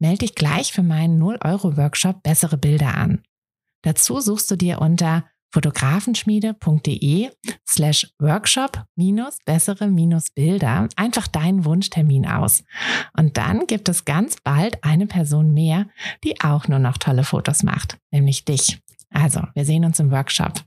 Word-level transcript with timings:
Melde 0.00 0.20
dich 0.20 0.34
gleich 0.34 0.72
für 0.72 0.82
meinen 0.82 1.22
0-Euro-Workshop 1.22 2.22
Bessere 2.22 2.56
Bilder 2.56 2.96
an. 2.96 3.22
Dazu 3.82 4.20
suchst 4.20 4.50
du 4.50 4.56
dir 4.56 4.80
unter 4.80 5.24
fotografenschmiede.de 5.52 7.30
slash 7.68 8.10
workshop 8.18 8.84
minus 8.96 9.36
bessere 9.44 9.88
minus 9.88 10.30
Bilder 10.30 10.88
einfach 10.96 11.26
deinen 11.26 11.66
Wunschtermin 11.66 12.26
aus. 12.26 12.64
Und 13.16 13.36
dann 13.36 13.66
gibt 13.66 13.90
es 13.90 14.06
ganz 14.06 14.36
bald 14.42 14.82
eine 14.82 15.06
Person 15.06 15.52
mehr, 15.52 15.86
die 16.24 16.40
auch 16.40 16.66
nur 16.66 16.78
noch 16.78 16.96
tolle 16.96 17.24
Fotos 17.24 17.62
macht, 17.62 17.98
nämlich 18.10 18.46
dich. 18.46 18.80
Also, 19.10 19.42
wir 19.54 19.66
sehen 19.66 19.84
uns 19.84 20.00
im 20.00 20.10
Workshop. 20.10 20.62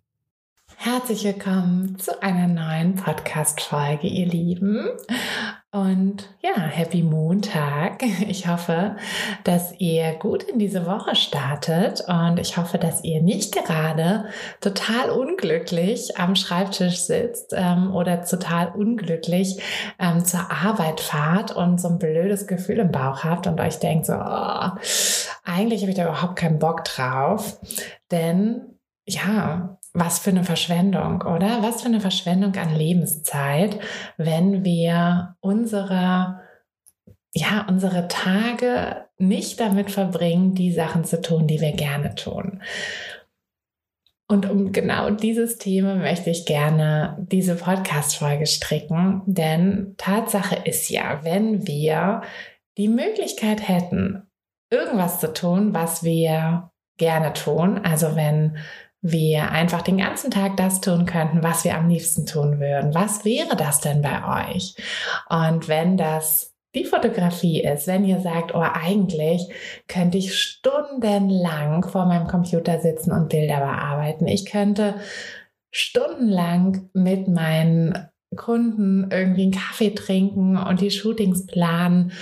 Herzlich 0.75 1.23
willkommen 1.23 1.97
zu 1.97 2.21
einer 2.21 2.47
neuen 2.47 2.95
Podcast-Folge, 2.95 4.07
ihr 4.07 4.27
Lieben. 4.27 4.89
Und 5.73 6.29
ja, 6.43 6.55
Happy 6.55 7.01
Montag. 7.01 8.03
Ich 8.27 8.47
hoffe, 8.47 8.95
dass 9.43 9.73
ihr 9.79 10.13
gut 10.13 10.43
in 10.43 10.59
diese 10.59 10.85
Woche 10.85 11.15
startet 11.15 12.03
und 12.07 12.37
ich 12.39 12.57
hoffe, 12.57 12.77
dass 12.77 13.03
ihr 13.03 13.23
nicht 13.23 13.55
gerade 13.55 14.25
total 14.61 15.09
unglücklich 15.09 16.15
am 16.17 16.35
Schreibtisch 16.35 16.99
sitzt 16.99 17.53
ähm, 17.57 17.93
oder 17.95 18.23
total 18.23 18.67
unglücklich 18.75 19.63
ähm, 19.97 20.23
zur 20.23 20.51
Arbeit 20.51 20.99
fahrt 20.99 21.55
und 21.55 21.81
so 21.81 21.87
ein 21.87 21.97
blödes 21.97 22.45
Gefühl 22.45 22.77
im 22.77 22.91
Bauch 22.91 23.23
habt 23.23 23.47
und 23.47 23.59
euch 23.59 23.79
denkt 23.79 24.05
so, 24.05 24.13
oh, 24.13 24.69
eigentlich 25.43 25.81
habe 25.81 25.89
ich 25.89 25.97
da 25.97 26.03
überhaupt 26.03 26.35
keinen 26.35 26.59
Bock 26.59 26.83
drauf. 26.83 27.59
Denn 28.11 28.77
ja, 29.07 29.79
was 29.93 30.19
für 30.19 30.31
eine 30.31 30.43
Verschwendung, 30.43 31.21
oder? 31.21 31.61
Was 31.61 31.81
für 31.81 31.87
eine 31.87 32.01
Verschwendung 32.01 32.55
an 32.55 32.75
Lebenszeit, 32.75 33.79
wenn 34.17 34.65
wir 34.65 35.35
unsere, 35.39 36.41
ja, 37.33 37.65
unsere 37.69 38.07
Tage 38.07 39.05
nicht 39.17 39.59
damit 39.59 39.91
verbringen, 39.91 40.55
die 40.55 40.71
Sachen 40.71 41.05
zu 41.05 41.21
tun, 41.21 41.47
die 41.47 41.61
wir 41.61 41.73
gerne 41.73 42.15
tun. 42.15 42.61
Und 44.27 44.49
um 44.49 44.71
genau 44.71 45.11
dieses 45.11 45.59
Thema 45.59 45.95
möchte 45.95 46.31
ich 46.31 46.47
gerne 46.47 47.17
diese 47.19 47.55
Podcast-Folge 47.55 48.47
stricken, 48.47 49.21
denn 49.27 49.93
Tatsache 49.97 50.55
ist 50.65 50.89
ja, 50.89 51.19
wenn 51.23 51.67
wir 51.67 52.21
die 52.77 52.87
Möglichkeit 52.87 53.67
hätten, 53.67 54.27
irgendwas 54.71 55.19
zu 55.19 55.31
tun, 55.33 55.75
was 55.75 56.03
wir 56.03 56.71
gerne 56.97 57.33
tun, 57.33 57.79
also 57.83 58.15
wenn 58.15 58.57
wir 59.03 59.51
einfach 59.51 59.81
den 59.81 59.97
ganzen 59.97 60.31
Tag 60.31 60.55
das 60.55 60.79
tun 60.79 61.05
könnten, 61.05 61.43
was 61.43 61.65
wir 61.65 61.75
am 61.75 61.89
liebsten 61.89 62.25
tun 62.25 62.59
würden. 62.59 62.95
Was 62.95 63.25
wäre 63.25 63.57
das 63.57 63.81
denn 63.81 64.01
bei 64.01 64.47
euch? 64.49 64.75
Und 65.29 65.67
wenn 65.67 65.97
das 65.97 66.53
die 66.73 66.85
Fotografie 66.85 67.61
ist, 67.61 67.85
wenn 67.85 68.05
ihr 68.05 68.21
sagt, 68.21 68.55
oh, 68.55 68.63
eigentlich 68.63 69.47
könnte 69.87 70.17
ich 70.17 70.33
stundenlang 70.33 71.83
vor 71.83 72.05
meinem 72.05 72.27
Computer 72.27 72.79
sitzen 72.79 73.11
und 73.11 73.29
Bilder 73.29 73.57
bearbeiten. 73.57 74.25
Ich 74.25 74.45
könnte 74.45 74.95
stundenlang 75.69 76.89
mit 76.93 77.27
meinen 77.27 78.07
Kunden 78.35 79.11
irgendwie 79.11 79.43
einen 79.43 79.51
Kaffee 79.51 79.91
trinken 79.91 80.57
und 80.57 80.81
die 80.81 80.91
Shootings 80.91 81.45
planen 81.45 82.13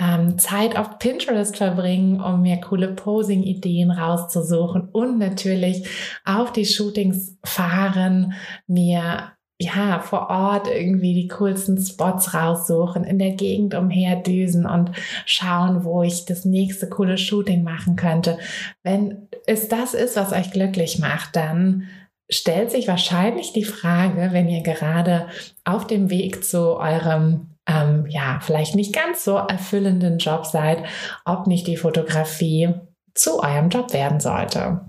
ähm, 0.00 0.38
Zeit 0.38 0.76
auf 0.76 0.98
Pinterest 0.98 1.56
verbringen, 1.56 2.20
um 2.20 2.42
mir 2.42 2.60
coole 2.60 2.88
Posing-Ideen 2.88 3.90
rauszusuchen 3.90 4.88
und 4.92 5.18
natürlich 5.18 5.88
auf 6.24 6.52
die 6.52 6.66
Shootings 6.66 7.36
fahren, 7.44 8.34
mir 8.66 9.32
ja, 9.60 9.98
vor 9.98 10.30
Ort 10.30 10.68
irgendwie 10.68 11.14
die 11.14 11.26
coolsten 11.26 11.78
Spots 11.78 12.32
raussuchen, 12.32 13.02
in 13.02 13.18
der 13.18 13.32
Gegend 13.32 13.74
umherdüsen 13.74 14.66
und 14.66 14.92
schauen, 15.26 15.82
wo 15.82 16.04
ich 16.04 16.26
das 16.26 16.44
nächste 16.44 16.88
coole 16.88 17.18
Shooting 17.18 17.64
machen 17.64 17.96
könnte. 17.96 18.38
Wenn 18.84 19.28
es 19.46 19.68
das 19.68 19.94
ist, 19.94 20.14
was 20.14 20.32
euch 20.32 20.52
glücklich 20.52 21.00
macht, 21.00 21.34
dann 21.34 21.88
stellt 22.30 22.70
sich 22.70 22.86
wahrscheinlich 22.86 23.52
die 23.52 23.64
Frage, 23.64 24.28
wenn 24.30 24.48
ihr 24.48 24.62
gerade 24.62 25.26
auf 25.64 25.88
dem 25.88 26.08
Weg 26.08 26.44
zu 26.44 26.76
eurem 26.76 27.57
ähm, 27.68 28.06
ja, 28.08 28.40
vielleicht 28.40 28.74
nicht 28.74 28.94
ganz 28.94 29.24
so 29.24 29.36
erfüllenden 29.36 30.18
Job 30.18 30.46
seid, 30.46 30.84
ob 31.24 31.46
nicht 31.46 31.66
die 31.66 31.76
Fotografie 31.76 32.74
zu 33.14 33.42
eurem 33.42 33.68
Job 33.68 33.92
werden 33.92 34.20
sollte. 34.20 34.80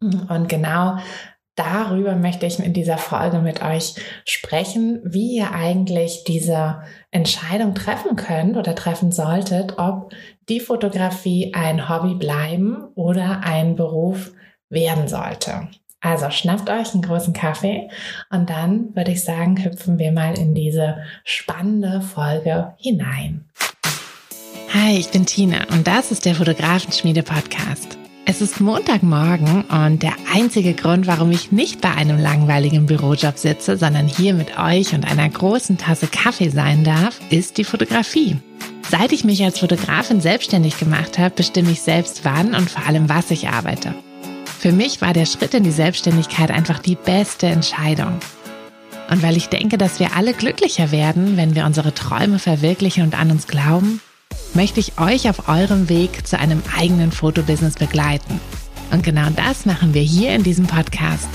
Und 0.00 0.48
genau 0.48 0.98
darüber 1.54 2.16
möchte 2.16 2.46
ich 2.46 2.58
in 2.58 2.72
dieser 2.72 2.98
Folge 2.98 3.38
mit 3.38 3.62
euch 3.62 3.94
sprechen, 4.24 5.00
wie 5.04 5.36
ihr 5.36 5.52
eigentlich 5.52 6.24
diese 6.24 6.82
Entscheidung 7.10 7.74
treffen 7.74 8.16
könnt 8.16 8.56
oder 8.56 8.74
treffen 8.74 9.12
solltet, 9.12 9.78
ob 9.78 10.12
die 10.48 10.60
Fotografie 10.60 11.52
ein 11.54 11.88
Hobby 11.88 12.14
bleiben 12.14 12.84
oder 12.94 13.42
ein 13.44 13.76
Beruf 13.76 14.32
werden 14.68 15.08
sollte. 15.08 15.68
Also 16.02 16.30
schnappt 16.30 16.68
euch 16.68 16.92
einen 16.92 17.02
großen 17.02 17.32
Kaffee 17.32 17.88
und 18.28 18.50
dann 18.50 18.94
würde 18.96 19.12
ich 19.12 19.22
sagen, 19.22 19.62
hüpfen 19.62 20.00
wir 20.00 20.10
mal 20.10 20.36
in 20.36 20.52
diese 20.52 20.96
spannende 21.24 22.00
Folge 22.00 22.74
hinein. 22.76 23.44
Hi, 24.74 24.98
ich 24.98 25.10
bin 25.10 25.26
Tina 25.26 25.58
und 25.70 25.86
das 25.86 26.10
ist 26.10 26.24
der 26.24 26.34
Fotografenschmiede 26.34 27.22
Podcast. 27.22 27.98
Es 28.24 28.40
ist 28.40 28.60
Montagmorgen 28.60 29.62
und 29.62 30.02
der 30.02 30.14
einzige 30.34 30.74
Grund, 30.74 31.06
warum 31.06 31.30
ich 31.30 31.52
nicht 31.52 31.80
bei 31.80 31.92
einem 31.92 32.18
langweiligen 32.18 32.86
Bürojob 32.86 33.38
sitze, 33.38 33.76
sondern 33.76 34.08
hier 34.08 34.34
mit 34.34 34.58
euch 34.58 34.94
und 34.94 35.08
einer 35.08 35.28
großen 35.28 35.78
Tasse 35.78 36.08
Kaffee 36.08 36.48
sein 36.48 36.82
darf, 36.82 37.20
ist 37.30 37.58
die 37.58 37.64
Fotografie. 37.64 38.38
Seit 38.88 39.12
ich 39.12 39.22
mich 39.22 39.44
als 39.44 39.60
Fotografin 39.60 40.20
selbstständig 40.20 40.78
gemacht 40.78 41.18
habe, 41.18 41.34
bestimme 41.34 41.70
ich 41.70 41.82
selbst 41.82 42.24
wann 42.24 42.54
und 42.54 42.70
vor 42.70 42.86
allem 42.86 43.08
was 43.08 43.30
ich 43.30 43.48
arbeite. 43.48 43.94
Für 44.62 44.70
mich 44.70 45.00
war 45.00 45.12
der 45.12 45.26
Schritt 45.26 45.54
in 45.54 45.64
die 45.64 45.72
Selbstständigkeit 45.72 46.52
einfach 46.52 46.78
die 46.78 46.94
beste 46.94 47.48
Entscheidung. 47.48 48.20
Und 49.10 49.20
weil 49.20 49.36
ich 49.36 49.48
denke, 49.48 49.76
dass 49.76 49.98
wir 49.98 50.14
alle 50.14 50.34
glücklicher 50.34 50.92
werden, 50.92 51.36
wenn 51.36 51.56
wir 51.56 51.66
unsere 51.66 51.92
Träume 51.94 52.38
verwirklichen 52.38 53.02
und 53.02 53.18
an 53.18 53.32
uns 53.32 53.48
glauben, 53.48 54.00
möchte 54.54 54.78
ich 54.78 55.00
euch 55.00 55.28
auf 55.28 55.48
eurem 55.48 55.88
Weg 55.88 56.28
zu 56.28 56.38
einem 56.38 56.62
eigenen 56.78 57.10
Fotobusiness 57.10 57.74
begleiten. 57.74 58.40
Und 58.92 59.02
genau 59.02 59.30
das 59.34 59.66
machen 59.66 59.94
wir 59.94 60.02
hier 60.02 60.32
in 60.32 60.44
diesem 60.44 60.68
Podcast. 60.68 61.28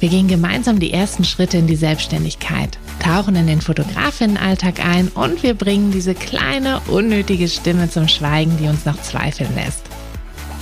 Wir 0.00 0.08
gehen 0.08 0.26
gemeinsam 0.26 0.78
die 0.78 0.94
ersten 0.94 1.24
Schritte 1.24 1.58
in 1.58 1.66
die 1.66 1.76
Selbstständigkeit, 1.76 2.78
tauchen 2.98 3.36
in 3.36 3.46
den 3.46 3.60
Fotografinnenalltag 3.60 4.82
ein 4.82 5.08
und 5.08 5.42
wir 5.42 5.52
bringen 5.52 5.90
diese 5.90 6.14
kleine, 6.14 6.80
unnötige 6.86 7.48
Stimme 7.48 7.90
zum 7.90 8.08
Schweigen, 8.08 8.56
die 8.56 8.68
uns 8.68 8.86
noch 8.86 9.02
zweifeln 9.02 9.54
lässt. 9.54 9.82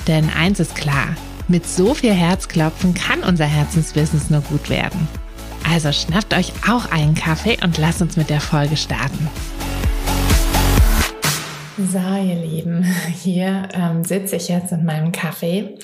Denn 0.09 0.31
eins 0.31 0.59
ist 0.59 0.75
klar, 0.75 1.15
mit 1.53 1.67
so 1.67 1.93
viel 1.93 2.15
Herzklopfen 2.15 2.95
kann 2.95 3.23
unser 3.23 3.45
Herzensbusiness 3.45 4.31
nur 4.31 4.41
gut 4.41 4.71
werden. 4.71 5.07
Also 5.71 5.93
schnappt 5.93 6.35
euch 6.35 6.51
auch 6.67 6.91
einen 6.91 7.15
Kaffee 7.15 7.59
und 7.63 7.77
lasst 7.77 8.01
uns 8.01 8.17
mit 8.17 8.31
der 8.31 8.41
Folge 8.41 8.75
starten. 8.75 9.29
So, 11.77 11.99
ihr 11.99 12.37
Lieben, 12.37 12.85
hier 13.23 13.69
ähm, 13.75 14.03
sitze 14.03 14.37
ich 14.37 14.49
jetzt 14.49 14.73
in 14.73 14.87
meinem 14.87 15.13
Kaffee 15.13 15.79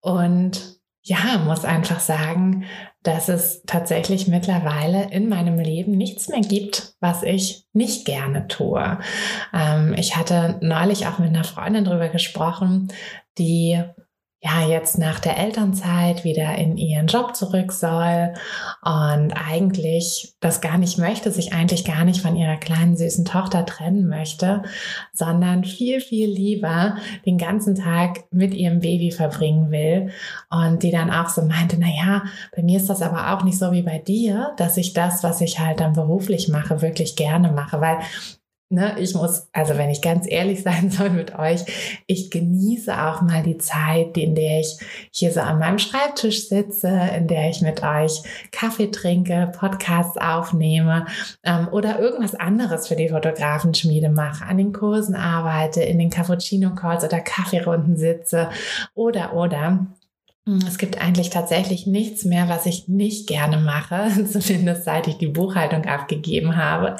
und 0.00 0.80
ja, 1.02 1.38
muss 1.44 1.64
einfach 1.64 2.00
sagen, 2.00 2.64
dass 3.04 3.28
es 3.28 3.62
tatsächlich 3.66 4.26
mittlerweile 4.26 5.12
in 5.12 5.28
meinem 5.28 5.60
Leben 5.60 5.92
nichts 5.92 6.28
mehr 6.28 6.40
gibt, 6.40 6.94
was 6.98 7.22
ich 7.22 7.66
nicht 7.72 8.04
gerne 8.04 8.48
tue. 8.48 8.98
Ähm, 9.52 9.94
ich 9.96 10.16
hatte 10.16 10.58
neulich 10.60 11.06
auch 11.06 11.20
mit 11.20 11.28
einer 11.28 11.44
Freundin 11.44 11.84
drüber 11.84 12.08
gesprochen, 12.08 12.88
die 13.38 13.80
ja 14.44 14.66
jetzt 14.66 14.98
nach 14.98 15.20
der 15.20 15.38
Elternzeit 15.38 16.22
wieder 16.22 16.54
in 16.56 16.76
ihren 16.76 17.06
Job 17.06 17.34
zurück 17.34 17.72
soll 17.72 18.34
und 18.82 19.32
eigentlich 19.32 20.34
das 20.40 20.60
gar 20.60 20.76
nicht 20.76 20.98
möchte, 20.98 21.30
sich 21.30 21.54
eigentlich 21.54 21.86
gar 21.86 22.04
nicht 22.04 22.20
von 22.20 22.36
ihrer 22.36 22.58
kleinen 22.58 22.94
süßen 22.94 23.24
Tochter 23.24 23.64
trennen 23.64 24.06
möchte, 24.06 24.62
sondern 25.14 25.64
viel, 25.64 26.02
viel 26.02 26.28
lieber 26.28 26.96
den 27.24 27.38
ganzen 27.38 27.74
Tag 27.74 28.24
mit 28.30 28.52
ihrem 28.52 28.80
Baby 28.80 29.12
verbringen 29.12 29.70
will. 29.70 30.10
Und 30.50 30.82
die 30.82 30.90
dann 30.90 31.10
auch 31.10 31.30
so 31.30 31.40
meinte, 31.42 31.78
na 31.78 31.88
ja, 31.88 32.24
bei 32.54 32.62
mir 32.62 32.76
ist 32.76 32.90
das 32.90 33.00
aber 33.00 33.32
auch 33.32 33.44
nicht 33.44 33.58
so 33.58 33.72
wie 33.72 33.82
bei 33.82 33.98
dir, 33.98 34.52
dass 34.58 34.76
ich 34.76 34.92
das, 34.92 35.22
was 35.22 35.40
ich 35.40 35.58
halt 35.58 35.80
dann 35.80 35.94
beruflich 35.94 36.48
mache, 36.48 36.82
wirklich 36.82 37.16
gerne 37.16 37.50
mache, 37.50 37.80
weil 37.80 37.96
ne, 38.74 38.96
ich 38.98 39.14
muss, 39.14 39.48
also 39.52 39.78
wenn 39.78 39.90
ich 39.90 40.02
ganz 40.02 40.26
ehrlich 40.28 40.62
sein 40.64 40.90
soll 40.90 41.10
mit 41.10 41.38
euch, 41.38 41.64
ich 42.06 42.30
genieße 42.30 42.92
auch 42.92 43.22
mal 43.22 43.42
die 43.42 43.58
Zeit, 43.58 44.16
in 44.16 44.34
der 44.34 44.60
ich 44.60 44.78
hier 45.10 45.32
so 45.32 45.40
an 45.40 45.58
meinem 45.58 45.78
Schreibtisch 45.78 46.48
sitze, 46.48 46.88
in 47.16 47.28
der 47.28 47.48
ich 47.50 47.62
mit 47.62 47.82
euch 47.82 48.22
Kaffee 48.52 48.90
trinke, 48.90 49.52
Podcasts 49.58 50.18
aufnehme 50.18 51.06
ähm, 51.42 51.68
oder 51.70 51.98
irgendwas 51.98 52.34
anderes 52.34 52.88
für 52.88 52.96
die 52.96 53.08
Fotografenschmiede 53.08 54.08
mache, 54.08 54.44
an 54.44 54.58
den 54.58 54.72
Kursen 54.72 55.14
arbeite, 55.14 55.82
in 55.82 55.98
den 55.98 56.10
Cappuccino-Calls 56.10 57.04
oder 57.04 57.20
Kaffeerunden 57.20 57.96
sitze 57.96 58.50
oder 58.94 59.34
oder. 59.34 59.86
Es 60.46 60.76
gibt 60.76 61.00
eigentlich 61.00 61.30
tatsächlich 61.30 61.86
nichts 61.86 62.26
mehr, 62.26 62.50
was 62.50 62.66
ich 62.66 62.86
nicht 62.86 63.26
gerne 63.26 63.56
mache, 63.56 64.08
zumindest 64.30 64.84
seit 64.84 65.08
ich 65.08 65.16
die 65.16 65.28
Buchhaltung 65.28 65.86
abgegeben 65.86 66.56
habe. 66.56 66.96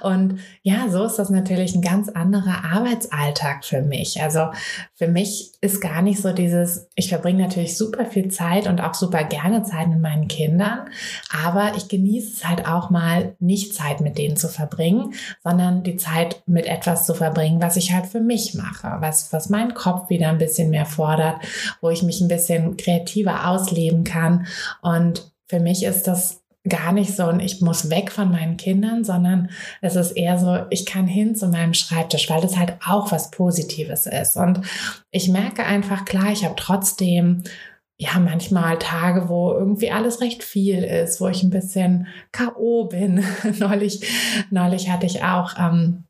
Und 0.00 0.38
ja, 0.62 0.88
so 0.88 1.02
ist 1.02 1.16
das 1.16 1.28
natürlich 1.28 1.74
ein 1.74 1.82
ganz 1.82 2.08
anderer 2.08 2.64
Arbeitsalltag 2.72 3.64
für 3.64 3.82
mich. 3.82 4.22
Also 4.22 4.46
für 4.94 5.08
mich 5.08 5.50
ist 5.60 5.80
gar 5.80 6.02
nicht 6.02 6.22
so 6.22 6.32
dieses, 6.32 6.86
ich 6.94 7.08
verbringe 7.08 7.42
natürlich 7.42 7.76
super 7.76 8.06
viel 8.06 8.28
Zeit 8.28 8.68
und 8.68 8.80
auch 8.80 8.94
super 8.94 9.24
gerne 9.24 9.64
Zeit 9.64 9.88
mit 9.88 10.00
meinen 10.00 10.28
Kindern, 10.28 10.88
aber 11.42 11.72
ich 11.76 11.88
genieße 11.88 12.32
es 12.32 12.48
halt 12.48 12.68
auch 12.68 12.90
mal 12.90 13.34
nicht 13.40 13.74
Zeit 13.74 14.02
mit 14.02 14.18
denen 14.18 14.36
zu 14.36 14.48
verbringen, 14.48 15.14
sondern 15.42 15.82
die 15.82 15.96
Zeit 15.96 16.42
mit 16.46 16.66
etwas 16.66 17.06
zu 17.06 17.14
verbringen, 17.14 17.60
was 17.60 17.76
ich 17.76 17.92
halt 17.92 18.06
für 18.06 18.20
mich 18.20 18.54
mache, 18.54 18.98
was, 19.00 19.32
was 19.32 19.48
meinen 19.48 19.74
Kopf 19.74 20.10
wieder 20.10 20.28
ein 20.28 20.38
bisschen 20.38 20.70
mehr 20.70 20.86
fordert, 20.86 21.36
wo 21.80 21.90
ich 21.90 22.04
mich 22.04 22.20
ein 22.20 22.28
bisschen 22.28 22.76
kreativer 22.84 23.48
ausleben 23.48 24.04
kann. 24.04 24.46
Und 24.82 25.32
für 25.48 25.60
mich 25.60 25.84
ist 25.84 26.06
das 26.06 26.42
gar 26.66 26.92
nicht 26.92 27.14
so 27.14 27.26
und 27.26 27.40
ich 27.40 27.60
muss 27.60 27.90
weg 27.90 28.10
von 28.10 28.30
meinen 28.30 28.56
Kindern, 28.56 29.04
sondern 29.04 29.50
es 29.82 29.96
ist 29.96 30.12
eher 30.12 30.38
so, 30.38 30.60
ich 30.70 30.86
kann 30.86 31.06
hin 31.06 31.34
zu 31.34 31.48
meinem 31.48 31.74
Schreibtisch, 31.74 32.30
weil 32.30 32.40
das 32.40 32.56
halt 32.56 32.74
auch 32.86 33.12
was 33.12 33.30
Positives 33.30 34.06
ist. 34.06 34.36
Und 34.36 34.62
ich 35.10 35.28
merke 35.28 35.64
einfach, 35.64 36.06
klar, 36.06 36.32
ich 36.32 36.44
habe 36.44 36.54
trotzdem 36.56 37.42
ja, 37.96 38.18
manchmal 38.18 38.78
Tage, 38.78 39.28
wo 39.28 39.52
irgendwie 39.52 39.90
alles 39.90 40.20
recht 40.20 40.42
viel 40.42 40.82
ist, 40.82 41.20
wo 41.20 41.28
ich 41.28 41.42
ein 41.42 41.50
bisschen 41.50 42.08
K.O. 42.32 42.86
bin. 42.86 43.24
neulich, 43.58 44.04
neulich 44.50 44.90
hatte 44.90 45.06
ich 45.06 45.22
auch 45.22 45.54
ähm, 45.58 46.04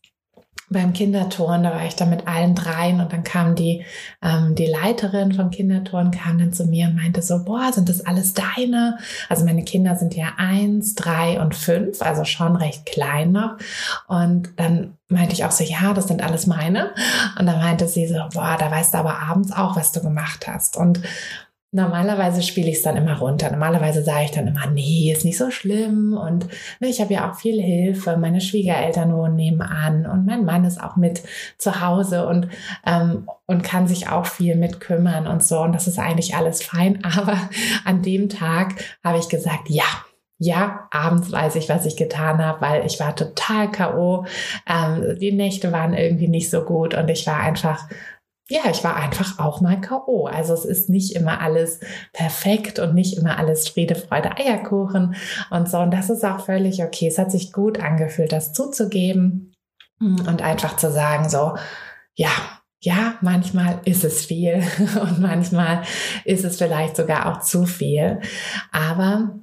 beim 0.70 0.92
Kinderturnen, 0.92 1.62
da 1.62 1.72
war 1.72 1.84
ich 1.84 1.96
dann 1.96 2.10
mit 2.10 2.26
allen 2.26 2.54
dreien 2.54 3.00
und 3.00 3.12
dann 3.12 3.22
kam 3.22 3.54
die, 3.54 3.84
ähm, 4.22 4.54
die 4.54 4.66
Leiterin 4.66 5.32
vom 5.32 5.50
Kinderturnen, 5.50 6.10
kam 6.10 6.38
dann 6.38 6.52
zu 6.52 6.64
mir 6.64 6.86
und 6.86 6.96
meinte 6.96 7.22
so, 7.22 7.44
boah, 7.44 7.72
sind 7.72 7.88
das 7.88 8.04
alles 8.04 8.34
deine? 8.34 8.98
Also 9.28 9.44
meine 9.44 9.64
Kinder 9.64 9.96
sind 9.96 10.14
ja 10.14 10.32
eins, 10.36 10.94
drei 10.94 11.40
und 11.40 11.54
fünf, 11.54 12.02
also 12.02 12.24
schon 12.24 12.56
recht 12.56 12.86
klein 12.86 13.32
noch. 13.32 13.56
Und 14.08 14.50
dann 14.56 14.96
meinte 15.08 15.34
ich 15.34 15.44
auch 15.44 15.50
so, 15.50 15.64
ja, 15.64 15.92
das 15.92 16.08
sind 16.08 16.22
alles 16.22 16.46
meine. 16.46 16.92
Und 17.38 17.46
dann 17.46 17.58
meinte 17.58 17.86
sie 17.86 18.06
so, 18.06 18.16
boah, 18.32 18.56
da 18.58 18.70
weißt 18.70 18.94
du 18.94 18.98
aber 18.98 19.20
abends 19.20 19.52
auch, 19.52 19.76
was 19.76 19.92
du 19.92 20.00
gemacht 20.00 20.46
hast. 20.46 20.76
Und 20.76 21.00
Normalerweise 21.74 22.40
spiele 22.40 22.70
ich 22.70 22.76
es 22.76 22.82
dann 22.82 22.96
immer 22.96 23.18
runter. 23.18 23.50
Normalerweise 23.50 24.04
sage 24.04 24.26
ich 24.26 24.30
dann 24.30 24.46
immer, 24.46 24.66
nee, 24.70 25.10
ist 25.10 25.24
nicht 25.24 25.36
so 25.36 25.50
schlimm. 25.50 26.16
Und 26.16 26.46
ne, 26.78 26.86
ich 26.86 27.00
habe 27.00 27.12
ja 27.12 27.28
auch 27.28 27.34
viel 27.34 27.60
Hilfe. 27.60 28.16
Meine 28.16 28.40
Schwiegereltern 28.40 29.12
wohnen 29.12 29.34
nebenan 29.34 30.06
und 30.06 30.24
mein 30.24 30.44
Mann 30.44 30.64
ist 30.64 30.80
auch 30.80 30.94
mit 30.94 31.24
zu 31.58 31.80
Hause 31.80 32.28
und, 32.28 32.46
ähm, 32.86 33.28
und 33.46 33.64
kann 33.64 33.88
sich 33.88 34.08
auch 34.08 34.26
viel 34.26 34.54
mit 34.54 34.78
kümmern 34.78 35.26
und 35.26 35.42
so. 35.42 35.62
Und 35.62 35.72
das 35.72 35.88
ist 35.88 35.98
eigentlich 35.98 36.36
alles 36.36 36.62
fein. 36.62 37.00
Aber 37.18 37.36
an 37.84 38.02
dem 38.02 38.28
Tag 38.28 38.76
habe 39.02 39.18
ich 39.18 39.28
gesagt, 39.28 39.68
ja, 39.68 39.82
ja, 40.38 40.86
abends 40.92 41.32
weiß 41.32 41.56
ich, 41.56 41.68
was 41.68 41.86
ich 41.86 41.96
getan 41.96 42.38
habe, 42.38 42.60
weil 42.60 42.86
ich 42.86 43.00
war 43.00 43.16
total 43.16 43.68
K.O. 43.70 44.26
Ähm, 44.68 45.16
die 45.18 45.32
Nächte 45.32 45.72
waren 45.72 45.92
irgendwie 45.94 46.28
nicht 46.28 46.50
so 46.50 46.62
gut 46.62 46.94
und 46.94 47.08
ich 47.08 47.26
war 47.26 47.40
einfach 47.40 47.88
ja, 48.48 48.70
ich 48.70 48.84
war 48.84 48.96
einfach 48.96 49.38
auch 49.38 49.60
mal 49.62 49.80
K.O. 49.80 50.26
Also 50.26 50.52
es 50.52 50.66
ist 50.66 50.90
nicht 50.90 51.16
immer 51.16 51.40
alles 51.40 51.80
perfekt 52.12 52.78
und 52.78 52.94
nicht 52.94 53.16
immer 53.16 53.38
alles 53.38 53.68
Friede, 53.68 53.94
Freude, 53.94 54.36
Eierkuchen 54.36 55.16
und 55.50 55.70
so. 55.70 55.78
Und 55.78 55.92
das 55.92 56.10
ist 56.10 56.24
auch 56.24 56.44
völlig 56.44 56.82
okay. 56.82 57.08
Es 57.08 57.18
hat 57.18 57.30
sich 57.30 57.52
gut 57.52 57.80
angefühlt, 57.80 58.32
das 58.32 58.52
zuzugeben 58.52 59.54
und 59.98 60.42
einfach 60.42 60.76
zu 60.76 60.90
sagen, 60.90 61.28
so, 61.28 61.56
ja, 62.14 62.30
ja, 62.80 63.14
manchmal 63.22 63.80
ist 63.86 64.04
es 64.04 64.26
viel 64.26 64.62
und 65.00 65.20
manchmal 65.20 65.82
ist 66.24 66.44
es 66.44 66.58
vielleicht 66.58 66.96
sogar 66.96 67.32
auch 67.32 67.40
zu 67.40 67.64
viel. 67.64 68.20
Aber 68.72 69.38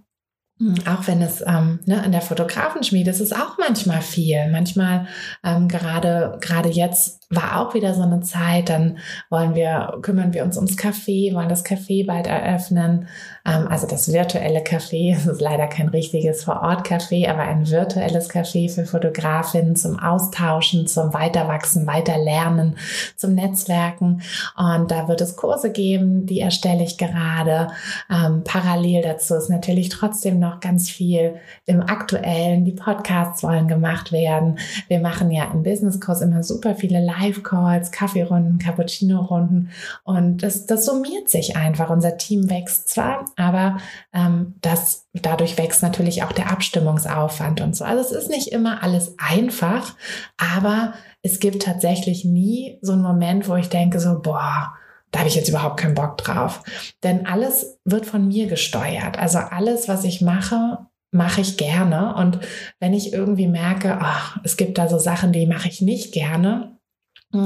auch 0.87 1.07
wenn 1.07 1.21
es 1.21 1.41
ähm, 1.41 1.79
ne, 1.85 2.03
in 2.05 2.11
der 2.11 2.21
Fotografenschmiede 2.21 3.09
ist 3.09 3.19
es 3.19 3.33
auch 3.33 3.57
manchmal 3.57 4.01
viel. 4.01 4.47
Manchmal 4.51 5.07
ähm, 5.43 5.67
gerade 5.67 6.37
gerade 6.39 6.69
jetzt 6.69 7.21
war 7.31 7.59
auch 7.59 7.73
wieder 7.73 7.95
so 7.95 8.03
eine 8.03 8.21
Zeit. 8.21 8.69
Dann 8.69 8.99
wollen 9.29 9.55
wir 9.55 9.97
kümmern 10.01 10.33
wir 10.33 10.43
uns 10.43 10.57
ums 10.57 10.77
Café, 10.77 11.33
wollen 11.33 11.49
das 11.49 11.65
Café 11.65 12.05
bald 12.05 12.27
eröffnen. 12.27 13.07
Ähm, 13.45 13.67
also 13.67 13.87
das 13.87 14.11
virtuelle 14.11 14.59
Café. 14.59 15.15
Es 15.21 15.27
ist 15.27 15.41
leider 15.41 15.67
kein 15.67 15.89
richtiges 15.89 16.43
Vor-Ort-Café, 16.43 17.29
aber 17.29 17.41
ein 17.41 17.69
virtuelles 17.69 18.29
Café 18.29 18.69
für 18.73 18.85
Fotografinnen 18.85 19.75
zum 19.75 19.99
Austauschen, 19.99 20.87
zum 20.87 21.13
Weiterwachsen, 21.13 21.85
Weiterlernen, 21.85 22.75
zum 23.15 23.35
Netzwerken. 23.35 24.21
Und 24.57 24.89
da 24.89 25.07
wird 25.07 25.21
es 25.21 25.35
Kurse 25.35 25.71
geben, 25.71 26.25
die 26.25 26.39
erstelle 26.39 26.83
ich 26.83 26.97
gerade. 26.97 27.67
Ähm, 28.09 28.43
parallel 28.43 29.03
dazu 29.03 29.35
ist 29.35 29.49
natürlich 29.49 29.89
trotzdem 29.89 30.39
noch 30.39 30.59
ganz 30.59 30.89
viel 30.89 31.35
im 31.65 31.81
Aktuellen. 31.81 32.65
Die 32.65 32.71
Podcasts 32.71 33.43
wollen 33.43 33.67
gemacht 33.67 34.11
werden. 34.11 34.59
Wir 34.87 34.99
machen 34.99 35.31
ja 35.31 35.45
im 35.53 35.63
Business-Kurs 35.63 36.21
immer 36.21 36.43
super 36.43 36.75
viele 36.75 37.03
Live-Calls, 37.03 37.91
Kaffeerunden, 37.91 38.57
Cappuccino-Runden. 38.59 39.69
Und 40.03 40.43
das, 40.43 40.65
das 40.65 40.85
summiert 40.85 41.29
sich 41.29 41.55
einfach. 41.55 41.89
Unser 41.89 42.17
Team 42.17 42.49
wächst 42.49 42.89
zwar, 42.89 43.25
aber 43.37 43.77
ähm, 44.13 44.55
das, 44.61 45.07
dadurch 45.13 45.57
wächst 45.57 45.83
natürlich 45.83 46.23
auch 46.23 46.31
der 46.31 46.51
Abstimmungsaufwand 46.51 47.61
und 47.61 47.75
so. 47.75 47.85
Also 47.85 48.01
es 48.01 48.11
ist 48.11 48.29
nicht 48.29 48.49
immer 48.49 48.83
alles 48.83 49.15
einfach, 49.17 49.95
aber 50.37 50.93
es 51.21 51.39
gibt 51.39 51.63
tatsächlich 51.63 52.25
nie 52.25 52.79
so 52.81 52.93
einen 52.93 53.01
Moment, 53.01 53.47
wo 53.47 53.55
ich 53.55 53.69
denke 53.69 53.99
so, 53.99 54.19
boah, 54.21 54.73
da 55.11 55.19
habe 55.19 55.29
ich 55.29 55.35
jetzt 55.35 55.49
überhaupt 55.49 55.79
keinen 55.79 55.95
Bock 55.95 56.17
drauf. 56.17 56.63
Denn 57.03 57.25
alles 57.25 57.77
wird 57.85 58.05
von 58.05 58.27
mir 58.27 58.47
gesteuert. 58.47 59.19
Also 59.19 59.39
alles, 59.39 59.87
was 59.87 60.03
ich 60.03 60.21
mache, 60.21 60.79
mache 61.11 61.41
ich 61.41 61.57
gerne. 61.57 62.15
Und 62.15 62.39
wenn 62.79 62.93
ich 62.93 63.13
irgendwie 63.13 63.47
merke, 63.47 63.97
ach, 64.01 64.39
es 64.43 64.57
gibt 64.57 64.77
da 64.77 64.87
so 64.87 64.97
Sachen, 64.97 65.33
die 65.33 65.45
mache 65.45 65.67
ich 65.67 65.81
nicht 65.81 66.13
gerne, 66.13 66.70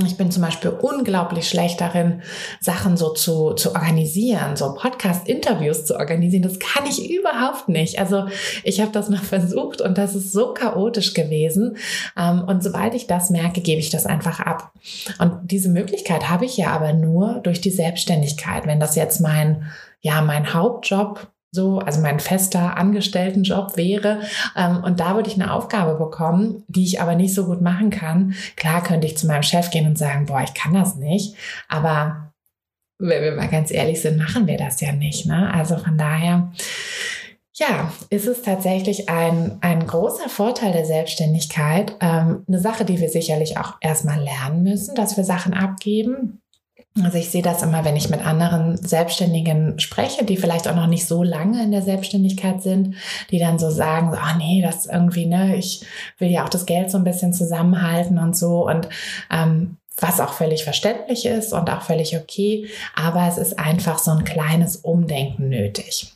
ich 0.03 0.17
bin 0.17 0.31
zum 0.31 0.41
Beispiel 0.41 0.71
unglaublich 0.71 1.47
schlecht 1.47 1.79
darin, 1.79 2.23
Sachen 2.59 2.97
so 2.97 3.13
zu, 3.13 3.53
zu 3.53 3.73
organisieren, 3.73 4.55
so 4.55 4.73
Podcast-Interviews 4.73 5.85
zu 5.85 5.95
organisieren. 5.95 6.41
Das 6.41 6.57
kann 6.57 6.85
ich 6.87 7.11
überhaupt 7.11 7.69
nicht. 7.69 7.99
Also 7.99 8.25
ich 8.63 8.81
habe 8.81 8.91
das 8.91 9.09
mal 9.09 9.19
versucht 9.23 9.81
und 9.81 9.97
das 9.97 10.15
ist 10.15 10.31
so 10.31 10.53
chaotisch 10.53 11.13
gewesen. 11.13 11.77
Ähm, 12.17 12.43
und 12.47 12.63
sobald 12.63 12.95
ich 12.95 13.05
das 13.05 13.29
merke, 13.29 13.61
gebe 13.61 13.79
ich 13.79 13.91
das 13.91 14.07
einfach 14.07 14.39
ab. 14.39 14.71
Und 15.19 15.51
diese 15.51 15.69
Möglichkeit 15.69 16.29
habe 16.29 16.45
ich 16.45 16.57
ja 16.57 16.71
aber 16.71 16.93
nur 16.93 17.41
durch 17.43 17.61
die 17.61 17.71
Selbstständigkeit. 17.71 18.65
Wenn 18.65 18.79
das 18.79 18.95
jetzt 18.95 19.21
mein, 19.21 19.65
ja, 20.01 20.21
mein 20.21 20.53
Hauptjob 20.53 21.27
so, 21.55 21.79
also 21.79 22.01
mein 22.01 22.19
fester 22.19 22.77
Angestelltenjob 22.77 23.77
wäre. 23.77 24.19
Ähm, 24.55 24.83
und 24.83 24.99
da 24.99 25.15
würde 25.15 25.29
ich 25.29 25.35
eine 25.35 25.51
Aufgabe 25.51 25.95
bekommen, 25.95 26.63
die 26.67 26.83
ich 26.83 27.01
aber 27.01 27.15
nicht 27.15 27.33
so 27.33 27.45
gut 27.45 27.61
machen 27.61 27.89
kann. 27.89 28.35
Klar 28.55 28.83
könnte 28.83 29.07
ich 29.07 29.17
zu 29.17 29.25
meinem 29.25 29.43
Chef 29.43 29.71
gehen 29.71 29.87
und 29.87 29.97
sagen, 29.97 30.27
boah, 30.27 30.43
ich 30.43 30.53
kann 30.53 30.73
das 30.73 30.95
nicht. 30.95 31.35
Aber 31.67 32.33
wenn 32.99 33.23
wir 33.23 33.31
mal 33.31 33.47
ganz 33.47 33.71
ehrlich 33.71 34.01
sind, 34.01 34.17
machen 34.17 34.45
wir 34.45 34.57
das 34.57 34.79
ja 34.81 34.91
nicht. 34.91 35.25
Ne? 35.25 35.51
Also 35.53 35.77
von 35.77 35.97
daher, 35.97 36.51
ja, 37.55 37.91
ist 38.09 38.27
es 38.27 38.41
tatsächlich 38.41 39.09
ein, 39.09 39.57
ein 39.61 39.87
großer 39.87 40.29
Vorteil 40.29 40.73
der 40.73 40.85
Selbstständigkeit. 40.85 41.95
Ähm, 42.01 42.43
eine 42.47 42.59
Sache, 42.59 42.83
die 42.85 42.99
wir 42.99 43.09
sicherlich 43.09 43.57
auch 43.57 43.75
erstmal 43.79 44.19
lernen 44.19 44.63
müssen, 44.63 44.93
dass 44.93 45.15
wir 45.15 45.23
Sachen 45.23 45.53
abgeben 45.53 46.41
also 47.03 47.17
ich 47.17 47.29
sehe 47.29 47.41
das 47.41 47.61
immer, 47.61 47.83
wenn 47.83 47.97
ich 47.97 48.09
mit 48.09 48.25
anderen 48.25 48.77
Selbstständigen 48.77 49.79
spreche, 49.79 50.23
die 50.23 50.37
vielleicht 50.37 50.67
auch 50.67 50.75
noch 50.75 50.87
nicht 50.87 51.05
so 51.05 51.23
lange 51.23 51.61
in 51.61 51.71
der 51.71 51.81
Selbstständigkeit 51.81 52.61
sind, 52.61 52.95
die 53.31 53.39
dann 53.39 53.59
so 53.59 53.69
sagen, 53.69 54.13
ah 54.15 54.31
oh 54.33 54.37
nee, 54.37 54.61
das 54.61 54.85
irgendwie, 54.85 55.25
ne, 55.25 55.57
ich 55.57 55.85
will 56.19 56.29
ja 56.29 56.45
auch 56.45 56.49
das 56.49 56.65
Geld 56.65 56.89
so 56.89 56.97
ein 56.97 57.03
bisschen 57.03 57.33
zusammenhalten 57.33 58.17
und 58.17 58.37
so 58.37 58.65
und 58.65 58.87
ähm, 59.29 59.77
was 59.97 60.19
auch 60.19 60.33
völlig 60.33 60.63
verständlich 60.63 61.25
ist 61.25 61.53
und 61.53 61.69
auch 61.69 61.81
völlig 61.81 62.15
okay, 62.17 62.69
aber 62.95 63.27
es 63.27 63.37
ist 63.37 63.59
einfach 63.59 63.99
so 63.99 64.11
ein 64.11 64.23
kleines 64.23 64.77
Umdenken 64.77 65.49
nötig. 65.49 66.14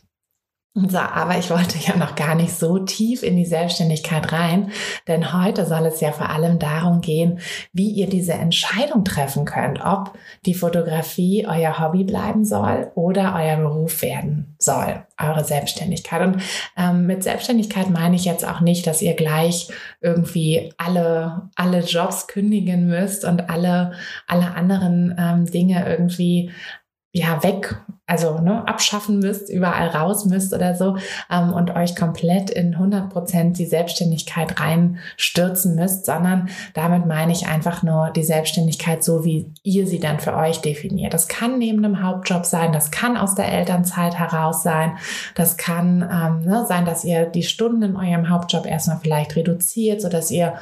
So, 0.76 1.00
aber 1.00 1.38
ich 1.40 1.50
wollte 1.50 1.80
ja 1.80 1.98
noch 1.98 2.16
gar 2.16 2.36
nicht 2.36 2.54
so 2.54 2.78
tief 2.78 3.24
in 3.24 3.36
die 3.36 3.46
Selbstständigkeit 3.46 4.32
rein, 4.32 4.72
denn 5.08 5.34
heute 5.34 5.66
soll 5.66 5.88
es 5.88 6.00
ja 6.00 6.12
vor 6.12 6.30
allem 6.30 6.60
darum 6.60 7.02
gehen, 7.02 7.40
wie 7.74 7.90
ihr 7.90 8.08
diese 8.08 8.34
Entscheidung 8.34 9.04
treffen 9.04 9.46
könnt, 9.46 9.84
ob 9.84 10.18
die 10.46 10.54
Fotografie 10.54 11.48
euer 11.48 11.80
Hobby 11.80 12.04
bleiben 12.04 12.46
soll 12.46 12.92
oder 12.94 13.34
euer 13.36 13.58
Beruf 13.58 14.04
werden 14.04 14.56
soll, 14.60 15.04
eure 15.20 15.44
Selbstständigkeit. 15.44 16.22
Und 16.22 16.44
ähm, 16.78 17.08
mit 17.08 17.24
Selbstständigkeit 17.24 17.90
meine 17.90 18.16
ich 18.16 18.26
jetzt 18.26 18.48
auch 18.48 18.62
nicht, 18.62 18.86
dass 18.86 19.02
ihr 19.02 19.16
gleich 19.16 19.70
irgendwie 20.02 20.72
alle, 20.78 21.50
alle 21.56 21.80
Jobs 21.80 22.28
kündigen 22.28 22.86
müsst 22.86 23.26
und 23.26 23.50
alle, 23.50 23.94
alle 24.28 24.54
anderen 24.54 25.16
ähm, 25.18 25.46
Dinge 25.48 25.90
irgendwie 25.90 26.52
ja 27.12 27.42
weg, 27.44 27.82
also 28.06 28.40
ne, 28.40 28.68
abschaffen 28.68 29.20
müsst, 29.20 29.50
überall 29.50 29.88
raus 29.88 30.26
müsst 30.26 30.54
oder 30.54 30.76
so 30.76 30.98
ähm, 31.32 31.54
und 31.54 31.76
euch 31.76 31.96
komplett 31.96 32.52
in 32.52 32.74
100 32.74 33.10
Prozent 33.10 33.58
die 33.58 33.66
Selbstständigkeit 33.66 34.60
reinstürzen 34.60 35.76
müsst, 35.76 36.06
sondern 36.06 36.50
damit 36.76 37.08
meine 37.08 37.32
ich 37.32 37.48
einfach 37.48 37.82
nur 37.82 38.12
die 38.12 38.24
Selbstständigkeit 38.24 39.04
so, 39.04 39.26
wie 39.26 39.52
ihr 39.64 39.88
sie 39.88 40.00
dann 40.00 40.20
für 40.20 40.36
euch 40.36 40.62
definiert. 40.62 41.14
Das 41.14 41.28
kann 41.28 41.58
neben 41.58 41.84
einem 41.84 42.04
Hauptjob 42.04 42.46
sein, 42.46 42.74
das 42.74 42.92
kann 42.92 43.18
aus 43.18 43.34
der 43.34 43.52
Elternzeit 43.52 44.18
heraus 44.18 44.62
sein, 44.62 44.98
das 45.34 45.58
kann 45.58 46.02
ähm, 46.02 46.42
ne, 46.46 46.66
sein, 46.68 46.86
dass 46.86 47.04
ihr 47.04 47.26
die 47.26 47.44
Stunden 47.44 47.82
in 47.82 47.96
eurem 47.96 48.30
Hauptjob 48.30 48.68
erstmal 48.68 49.00
vielleicht 49.02 49.36
reduziert, 49.36 50.02
so 50.02 50.10
dass 50.10 50.30
ihr 50.30 50.54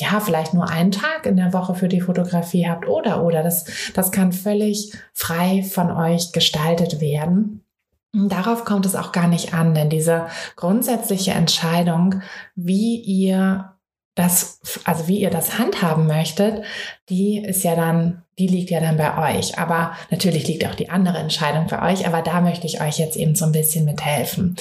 ja, 0.00 0.20
vielleicht 0.20 0.54
nur 0.54 0.68
einen 0.68 0.90
Tag 0.90 1.26
in 1.26 1.36
der 1.36 1.52
Woche 1.52 1.74
für 1.74 1.88
die 1.88 2.00
Fotografie 2.00 2.68
habt 2.68 2.88
oder, 2.88 3.24
oder. 3.24 3.42
Das, 3.42 3.66
das 3.94 4.10
kann 4.10 4.32
völlig 4.32 4.92
frei 5.12 5.62
von 5.62 5.90
euch 5.90 6.32
gestaltet 6.32 7.00
werden. 7.00 7.64
Darauf 8.12 8.64
kommt 8.64 8.86
es 8.86 8.96
auch 8.96 9.12
gar 9.12 9.28
nicht 9.28 9.54
an, 9.54 9.74
denn 9.74 9.88
diese 9.88 10.26
grundsätzliche 10.56 11.30
Entscheidung, 11.30 12.22
wie 12.56 12.96
ihr 12.96 13.76
das, 14.16 14.60
also 14.84 15.06
wie 15.06 15.20
ihr 15.20 15.30
das 15.30 15.58
handhaben 15.58 16.06
möchtet, 16.06 16.64
die 17.08 17.38
ist 17.38 17.62
ja 17.62 17.76
dann, 17.76 18.22
die 18.38 18.48
liegt 18.48 18.70
ja 18.70 18.80
dann 18.80 18.96
bei 18.96 19.38
euch. 19.38 19.58
Aber 19.58 19.92
natürlich 20.10 20.48
liegt 20.48 20.66
auch 20.66 20.74
die 20.74 20.90
andere 20.90 21.18
Entscheidung 21.18 21.68
bei 21.68 21.92
euch, 21.92 22.06
aber 22.06 22.20
da 22.22 22.40
möchte 22.40 22.66
ich 22.66 22.80
euch 22.80 22.98
jetzt 22.98 23.16
eben 23.16 23.36
so 23.36 23.44
ein 23.44 23.52
bisschen 23.52 23.84
mithelfen. 23.84 24.56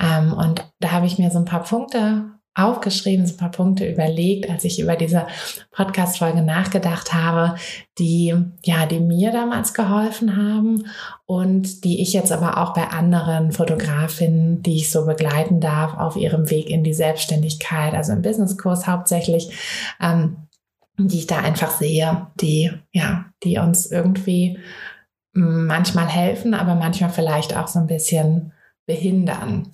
Ähm, 0.00 0.32
und 0.32 0.64
da 0.78 0.92
habe 0.92 1.06
ich 1.06 1.18
mir 1.18 1.30
so 1.30 1.38
ein 1.38 1.44
paar 1.44 1.64
Punkte 1.64 2.26
aufgeschrieben, 2.54 3.26
so 3.26 3.34
ein 3.34 3.38
paar 3.38 3.50
Punkte 3.50 3.90
überlegt, 3.90 4.50
als 4.50 4.64
ich 4.64 4.78
über 4.78 4.94
diese 4.94 5.26
Podcast-Folge 5.70 6.42
nachgedacht 6.42 7.14
habe, 7.14 7.56
die, 7.98 8.34
ja, 8.64 8.84
die 8.86 9.00
mir 9.00 9.32
damals 9.32 9.72
geholfen 9.72 10.36
haben 10.36 10.86
und 11.24 11.84
die 11.84 12.02
ich 12.02 12.12
jetzt 12.12 12.30
aber 12.30 12.58
auch 12.58 12.74
bei 12.74 12.88
anderen 12.88 13.52
Fotografinnen, 13.52 14.62
die 14.62 14.76
ich 14.76 14.90
so 14.90 15.06
begleiten 15.06 15.60
darf, 15.60 15.96
auf 15.96 16.16
ihrem 16.16 16.50
Weg 16.50 16.68
in 16.68 16.84
die 16.84 16.94
Selbstständigkeit, 16.94 17.94
also 17.94 18.12
im 18.12 18.22
Businesskurs 18.22 18.86
hauptsächlich, 18.86 19.50
ähm, 20.00 20.48
die 20.98 21.20
ich 21.20 21.26
da 21.26 21.38
einfach 21.38 21.70
sehe, 21.70 22.26
die, 22.40 22.70
ja, 22.92 23.26
die 23.42 23.56
uns 23.56 23.86
irgendwie 23.86 24.58
manchmal 25.32 26.08
helfen, 26.08 26.52
aber 26.52 26.74
manchmal 26.74 27.10
vielleicht 27.10 27.56
auch 27.56 27.68
so 27.68 27.78
ein 27.78 27.86
bisschen 27.86 28.52
behindern. 28.86 29.68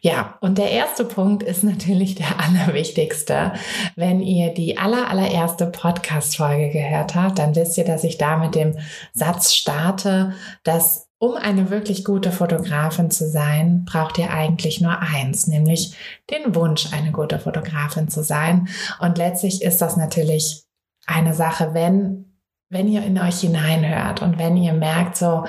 Ja, 0.00 0.38
und 0.40 0.58
der 0.58 0.70
erste 0.70 1.04
Punkt 1.04 1.42
ist 1.42 1.64
natürlich 1.64 2.14
der 2.14 2.40
allerwichtigste. 2.40 3.52
Wenn 3.96 4.20
ihr 4.20 4.52
die 4.52 4.78
aller, 4.78 5.08
allererste 5.08 5.66
Podcast-Folge 5.66 6.70
gehört 6.70 7.14
habt, 7.14 7.38
dann 7.38 7.54
wisst 7.56 7.78
ihr, 7.78 7.84
dass 7.84 8.04
ich 8.04 8.18
da 8.18 8.36
mit 8.36 8.54
dem 8.54 8.76
Satz 9.12 9.54
starte, 9.54 10.34
dass 10.62 11.08
um 11.18 11.34
eine 11.34 11.68
wirklich 11.68 12.04
gute 12.04 12.32
Fotografin 12.32 13.10
zu 13.10 13.28
sein, 13.28 13.84
braucht 13.84 14.16
ihr 14.16 14.30
eigentlich 14.30 14.80
nur 14.80 14.98
eins, 15.00 15.46
nämlich 15.46 15.94
den 16.30 16.54
Wunsch, 16.54 16.94
eine 16.94 17.12
gute 17.12 17.38
Fotografin 17.38 18.08
zu 18.08 18.24
sein. 18.24 18.68
Und 19.00 19.18
letztlich 19.18 19.60
ist 19.62 19.82
das 19.82 19.98
natürlich 19.98 20.64
eine 21.06 21.34
Sache, 21.34 21.74
wenn, 21.74 22.38
wenn 22.70 22.88
ihr 22.88 23.04
in 23.04 23.18
euch 23.18 23.40
hineinhört 23.40 24.22
und 24.22 24.38
wenn 24.38 24.56
ihr 24.56 24.72
merkt, 24.72 25.18
so, 25.18 25.44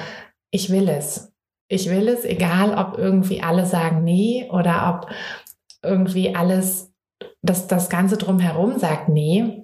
ich 0.51 0.69
will 0.71 0.89
es, 0.89 1.30
ich 1.71 1.89
will 1.89 2.07
es, 2.09 2.25
egal 2.25 2.77
ob 2.77 2.97
irgendwie 2.97 3.41
alle 3.41 3.65
sagen 3.65 4.03
nee 4.03 4.49
oder 4.51 4.89
ob 5.03 5.11
irgendwie 5.83 6.35
alles, 6.35 6.91
das, 7.41 7.67
das 7.67 7.89
Ganze 7.89 8.17
drumherum 8.17 8.77
sagt 8.77 9.09
nee. 9.09 9.57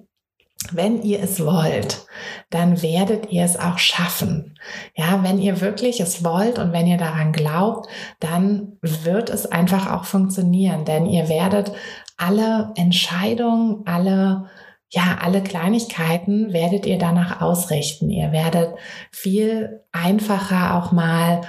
Wenn 0.72 1.02
ihr 1.02 1.22
es 1.22 1.44
wollt, 1.44 2.06
dann 2.50 2.82
werdet 2.82 3.30
ihr 3.30 3.44
es 3.44 3.56
auch 3.56 3.78
schaffen. 3.78 4.58
Ja, 4.96 5.22
wenn 5.22 5.38
ihr 5.38 5.60
wirklich 5.60 6.00
es 6.00 6.24
wollt 6.24 6.58
und 6.58 6.72
wenn 6.72 6.88
ihr 6.88 6.96
daran 6.96 7.32
glaubt, 7.32 7.88
dann 8.18 8.76
wird 8.82 9.30
es 9.30 9.46
einfach 9.46 9.92
auch 9.92 10.04
funktionieren, 10.04 10.84
denn 10.84 11.06
ihr 11.06 11.28
werdet 11.28 11.72
alle 12.16 12.72
Entscheidungen, 12.74 13.86
alle 13.86 14.48
ja, 14.90 15.18
alle 15.20 15.42
Kleinigkeiten 15.42 16.52
werdet 16.52 16.86
ihr 16.86 16.98
danach 16.98 17.42
ausrichten. 17.42 18.08
Ihr 18.08 18.32
werdet 18.32 18.74
viel 19.12 19.84
einfacher 19.92 20.76
auch 20.76 20.92
mal 20.92 21.42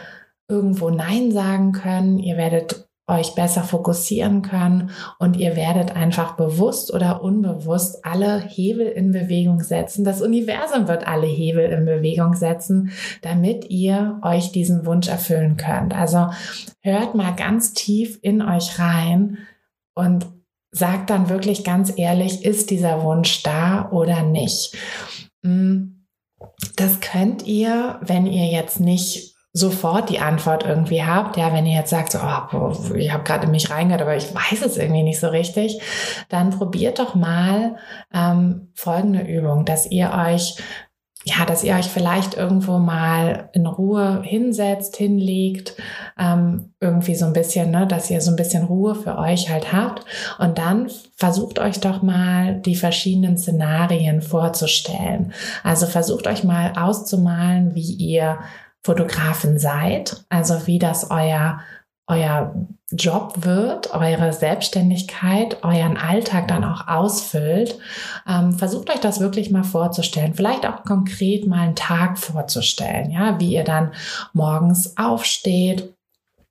irgendwo 0.50 0.90
Nein 0.90 1.32
sagen 1.32 1.72
können, 1.72 2.20
ihr 2.20 2.36
werdet 2.38 2.90
euch 3.10 3.34
besser 3.34 3.64
fokussieren 3.64 4.44
können 4.44 4.92
und 5.18 5.36
ihr 5.38 5.56
werdet 5.56 5.96
einfach 5.96 6.36
bewusst 6.36 6.94
oder 6.94 7.24
unbewusst 7.24 8.06
alle 8.06 8.40
Hebel 8.40 8.86
in 8.86 9.12
Bewegung 9.12 9.62
setzen. 9.62 10.06
Das 10.06 10.22
Universum 10.22 10.88
wird 10.88 11.08
alle 11.08 11.26
Hebel 11.28 11.66
in 11.66 11.86
Bewegung 11.86 12.36
setzen, 12.36 12.92
damit 13.22 13.70
ihr 13.70 14.20
euch 14.22 14.52
diesen 14.52 14.86
Wunsch 14.86 15.08
erfüllen 15.08 15.58
könnt. 15.58 15.96
Also 15.96 16.30
hört 16.82 17.16
mal 17.16 17.32
ganz 17.36 17.74
tief 17.74 18.20
in 18.22 18.42
euch 18.42 18.78
rein 18.80 19.40
und 19.96 20.28
sagt 20.72 21.10
dann 21.10 21.30
wirklich 21.30 21.64
ganz 21.64 21.92
ehrlich, 21.98 22.46
ist 22.46 22.70
dieser 22.70 23.02
Wunsch 23.02 23.42
da 23.42 23.90
oder 23.92 24.22
nicht? 24.22 24.78
Hm, 25.44 26.06
das 26.76 27.00
könnt 27.00 27.48
ihr, 27.48 28.00
wenn 28.02 28.28
ihr 28.28 28.46
jetzt 28.46 28.80
nicht 28.80 29.36
sofort 29.60 30.10
die 30.10 30.20
Antwort 30.20 30.66
irgendwie 30.66 31.04
habt, 31.04 31.38
ja, 31.38 31.54
wenn 31.54 31.66
ihr 31.66 31.78
jetzt 31.78 31.90
sagt, 31.90 32.12
so, 32.12 32.20
oh, 32.20 32.96
ich 32.96 33.12
habe 33.12 33.24
gerade 33.24 33.46
in 33.46 33.52
mich 33.52 33.70
reingehört, 33.70 34.02
aber 34.02 34.16
ich 34.16 34.34
weiß 34.34 34.62
es 34.66 34.78
irgendwie 34.78 35.04
nicht 35.04 35.20
so 35.20 35.28
richtig, 35.28 35.82
dann 36.30 36.52
probiert 36.52 37.00
doch 37.00 37.16
mal 37.16 37.76
ähm, 38.14 38.72
folgende 38.74 39.22
Übung, 39.22 39.66
dass 39.66 39.90
ihr 39.92 40.12
euch 40.14 40.58
ja, 41.26 41.46
dass 41.46 41.64
ihr 41.66 41.76
euch 41.76 41.88
vielleicht 41.88 42.36
irgendwo 42.36 42.78
mal 42.78 43.50
in 43.52 43.68
Ruhe 43.68 44.22
hinsetzt, 44.24 44.96
hinlegt, 44.96 45.76
ähm, 46.18 46.74
irgendwie 46.80 47.16
so 47.16 47.26
ein 47.26 47.34
bisschen, 47.34 47.72
ne, 47.72 47.86
dass 47.86 48.10
ihr 48.10 48.22
so 48.22 48.32
ein 48.32 48.38
bisschen 48.38 48.64
Ruhe 48.64 48.96
für 48.96 49.18
euch 49.18 49.50
halt 49.50 49.74
habt. 49.74 50.06
Und 50.38 50.58
dann 50.58 50.90
versucht 51.18 51.60
euch 51.60 51.82
doch 51.82 52.02
mal 52.02 52.62
die 52.62 52.76
verschiedenen 52.76 53.38
Szenarien 53.38 54.22
vorzustellen. 54.22 55.34
Also 55.62 55.88
versucht 55.88 56.26
euch 56.26 56.46
mal 56.46 56.72
auszumalen, 56.78 57.76
wie 57.76 57.92
ihr 57.96 58.40
Fotografin 58.84 59.60
seid, 59.60 60.26
also 60.30 60.68
wie 60.68 60.80
das 60.80 61.12
euer 61.12 61.60
euer 62.10 62.56
Job 62.92 63.46
wird, 63.46 63.94
eure 63.94 64.34
Selbstständigkeit, 64.34 65.64
euren 65.64 65.96
Alltag 65.96 66.48
dann 66.48 66.64
auch 66.64 66.88
ausfüllt. 66.88 67.78
Ähm, 68.28 68.54
versucht 68.54 68.90
euch 68.90 69.00
das 69.00 69.20
wirklich 69.20 69.52
mal 69.52 69.64
vorzustellen. 69.64 70.34
Vielleicht 70.34 70.66
auch 70.66 70.84
konkret 70.84 71.46
mal 71.46 71.60
einen 71.60 71.76
Tag 71.76 72.18
vorzustellen, 72.18 73.12
ja, 73.12 73.40
wie 73.40 73.54
ihr 73.54 73.64
dann 73.64 73.94
morgens 74.34 74.98
aufsteht, 74.98 75.94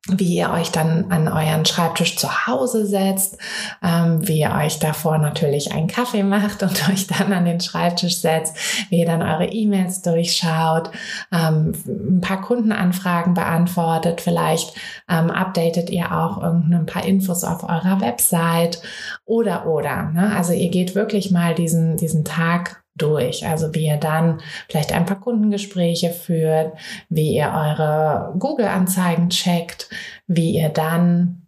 wie 0.08 0.36
ihr 0.36 0.50
euch 0.50 0.70
dann 0.70 1.10
an 1.10 1.28
euren 1.28 1.64
Schreibtisch 1.64 2.16
zu 2.16 2.46
Hause 2.46 2.86
setzt, 2.86 3.38
ähm, 3.82 4.26
wie 4.26 4.40
ihr 4.40 4.52
euch 4.52 4.78
davor 4.78 5.18
natürlich 5.18 5.72
einen 5.72 5.88
Kaffee 5.88 6.22
macht 6.22 6.62
und 6.62 6.88
euch 6.90 7.06
dann 7.06 7.32
an 7.32 7.44
den 7.44 7.60
Schreibtisch 7.60 8.16
setzt, 8.18 8.56
wie 8.90 9.00
ihr 9.00 9.06
dann 9.06 9.22
eure 9.22 9.46
E-Mails 9.46 10.02
durchschaut, 10.02 10.90
ähm, 11.32 11.72
ein 11.86 12.20
paar 12.20 12.40
Kundenanfragen 12.40 13.34
beantwortet, 13.34 14.20
vielleicht 14.20 14.74
ähm, 15.08 15.30
updatet 15.30 15.90
ihr 15.90 16.12
auch 16.12 16.38
ein 16.38 16.86
paar 16.86 17.04
Infos 17.04 17.44
auf 17.44 17.64
eurer 17.64 18.00
Website 18.00 18.80
oder 19.24 19.66
oder. 19.66 20.10
Ne? 20.10 20.34
Also 20.34 20.52
ihr 20.52 20.70
geht 20.70 20.94
wirklich 20.94 21.30
mal 21.30 21.54
diesen, 21.54 21.96
diesen 21.96 22.24
Tag 22.24 22.82
durch. 22.98 23.46
Also 23.46 23.74
wie 23.74 23.86
ihr 23.86 23.96
dann 23.96 24.40
vielleicht 24.68 24.92
ein 24.92 25.06
paar 25.06 25.20
Kundengespräche 25.20 26.10
führt, 26.10 26.76
wie 27.08 27.34
ihr 27.36 27.52
eure 27.54 28.34
Google-Anzeigen 28.38 29.30
checkt, 29.30 29.90
wie 30.26 30.56
ihr 30.56 30.68
dann 30.68 31.46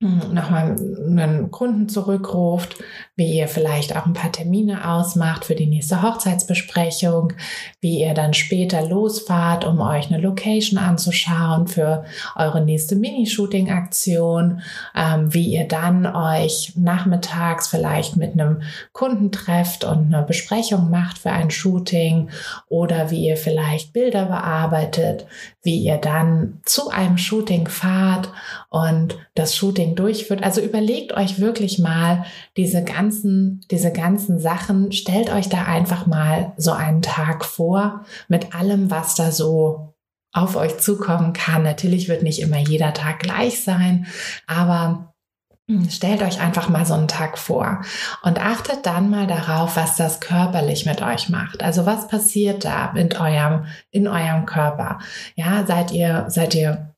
hm, 0.00 0.34
nochmal 0.34 0.76
einen 1.06 1.50
Kunden 1.50 1.88
zurückruft, 1.88 2.82
wie 3.16 3.38
ihr 3.38 3.46
vielleicht 3.46 3.96
auch 3.96 4.06
ein 4.06 4.12
paar 4.12 4.32
Termine 4.32 4.90
ausmacht 4.90 5.44
für 5.44 5.54
die 5.54 5.66
nächste 5.66 6.02
Hochzeitsbesprechung, 6.02 7.32
wie 7.80 8.00
ihr 8.00 8.12
dann 8.12 8.34
später 8.34 8.82
losfahrt, 8.82 9.64
um 9.64 9.80
euch 9.80 10.08
eine 10.08 10.20
Location 10.20 10.78
anzuschauen 10.78 11.68
für 11.68 12.04
eure 12.34 12.60
nächste 12.60 12.96
Mini-Shooting-Aktion, 12.96 14.62
ähm, 14.96 15.32
wie 15.32 15.46
ihr 15.46 15.68
dann 15.68 16.06
euch 16.06 16.72
nachmittags 16.76 17.68
vielleicht 17.68 18.16
mit 18.16 18.32
einem 18.32 18.62
Kunden 18.92 19.30
trefft 19.30 19.84
und 19.84 20.12
eine 20.12 20.24
Besprechung 20.24 20.90
macht 20.90 21.18
für 21.18 21.30
ein 21.30 21.52
Shooting 21.52 22.30
oder 22.68 23.12
wie 23.12 23.26
ihr 23.26 23.36
vielleicht 23.36 23.92
Bilder 23.92 24.24
bearbeitet, 24.26 25.26
wie 25.62 25.78
ihr 25.78 25.98
dann 25.98 26.60
zu 26.64 26.90
einem 26.90 27.16
Shooting 27.16 27.68
fahrt 27.68 28.28
und 28.70 29.16
das 29.34 29.54
Shooting 29.54 29.94
durchführt. 29.94 30.42
Also 30.42 30.60
überlegt 30.60 31.12
euch 31.12 31.38
wirklich 31.38 31.78
mal 31.78 32.24
diese 32.56 32.82
ganzen, 32.82 33.03
diese 33.10 33.92
ganzen 33.92 34.38
Sachen. 34.38 34.92
Stellt 34.92 35.30
euch 35.30 35.48
da 35.48 35.64
einfach 35.64 36.06
mal 36.06 36.52
so 36.56 36.72
einen 36.72 37.02
Tag 37.02 37.44
vor 37.44 38.04
mit 38.28 38.54
allem, 38.54 38.90
was 38.90 39.14
da 39.14 39.32
so 39.32 39.94
auf 40.32 40.56
euch 40.56 40.78
zukommen 40.78 41.32
kann. 41.32 41.62
Natürlich 41.62 42.08
wird 42.08 42.22
nicht 42.22 42.40
immer 42.40 42.58
jeder 42.58 42.92
Tag 42.92 43.20
gleich 43.20 43.62
sein, 43.62 44.06
aber 44.46 45.14
Stellt 45.88 46.20
euch 46.20 46.42
einfach 46.42 46.68
mal 46.68 46.84
so 46.84 46.92
einen 46.92 47.08
Tag 47.08 47.38
vor 47.38 47.80
und 48.22 48.38
achtet 48.38 48.84
dann 48.84 49.08
mal 49.08 49.26
darauf, 49.26 49.76
was 49.76 49.96
das 49.96 50.20
körperlich 50.20 50.84
mit 50.84 51.00
euch 51.00 51.30
macht. 51.30 51.62
Also 51.62 51.86
was 51.86 52.06
passiert 52.06 52.66
da 52.66 52.92
in 52.94 53.16
eurem, 53.16 53.64
in 53.90 54.06
eurem 54.06 54.44
Körper? 54.44 54.98
Ja, 55.36 55.64
seid 55.66 55.90
ihr, 55.90 56.26
seid 56.28 56.54
ihr 56.54 56.93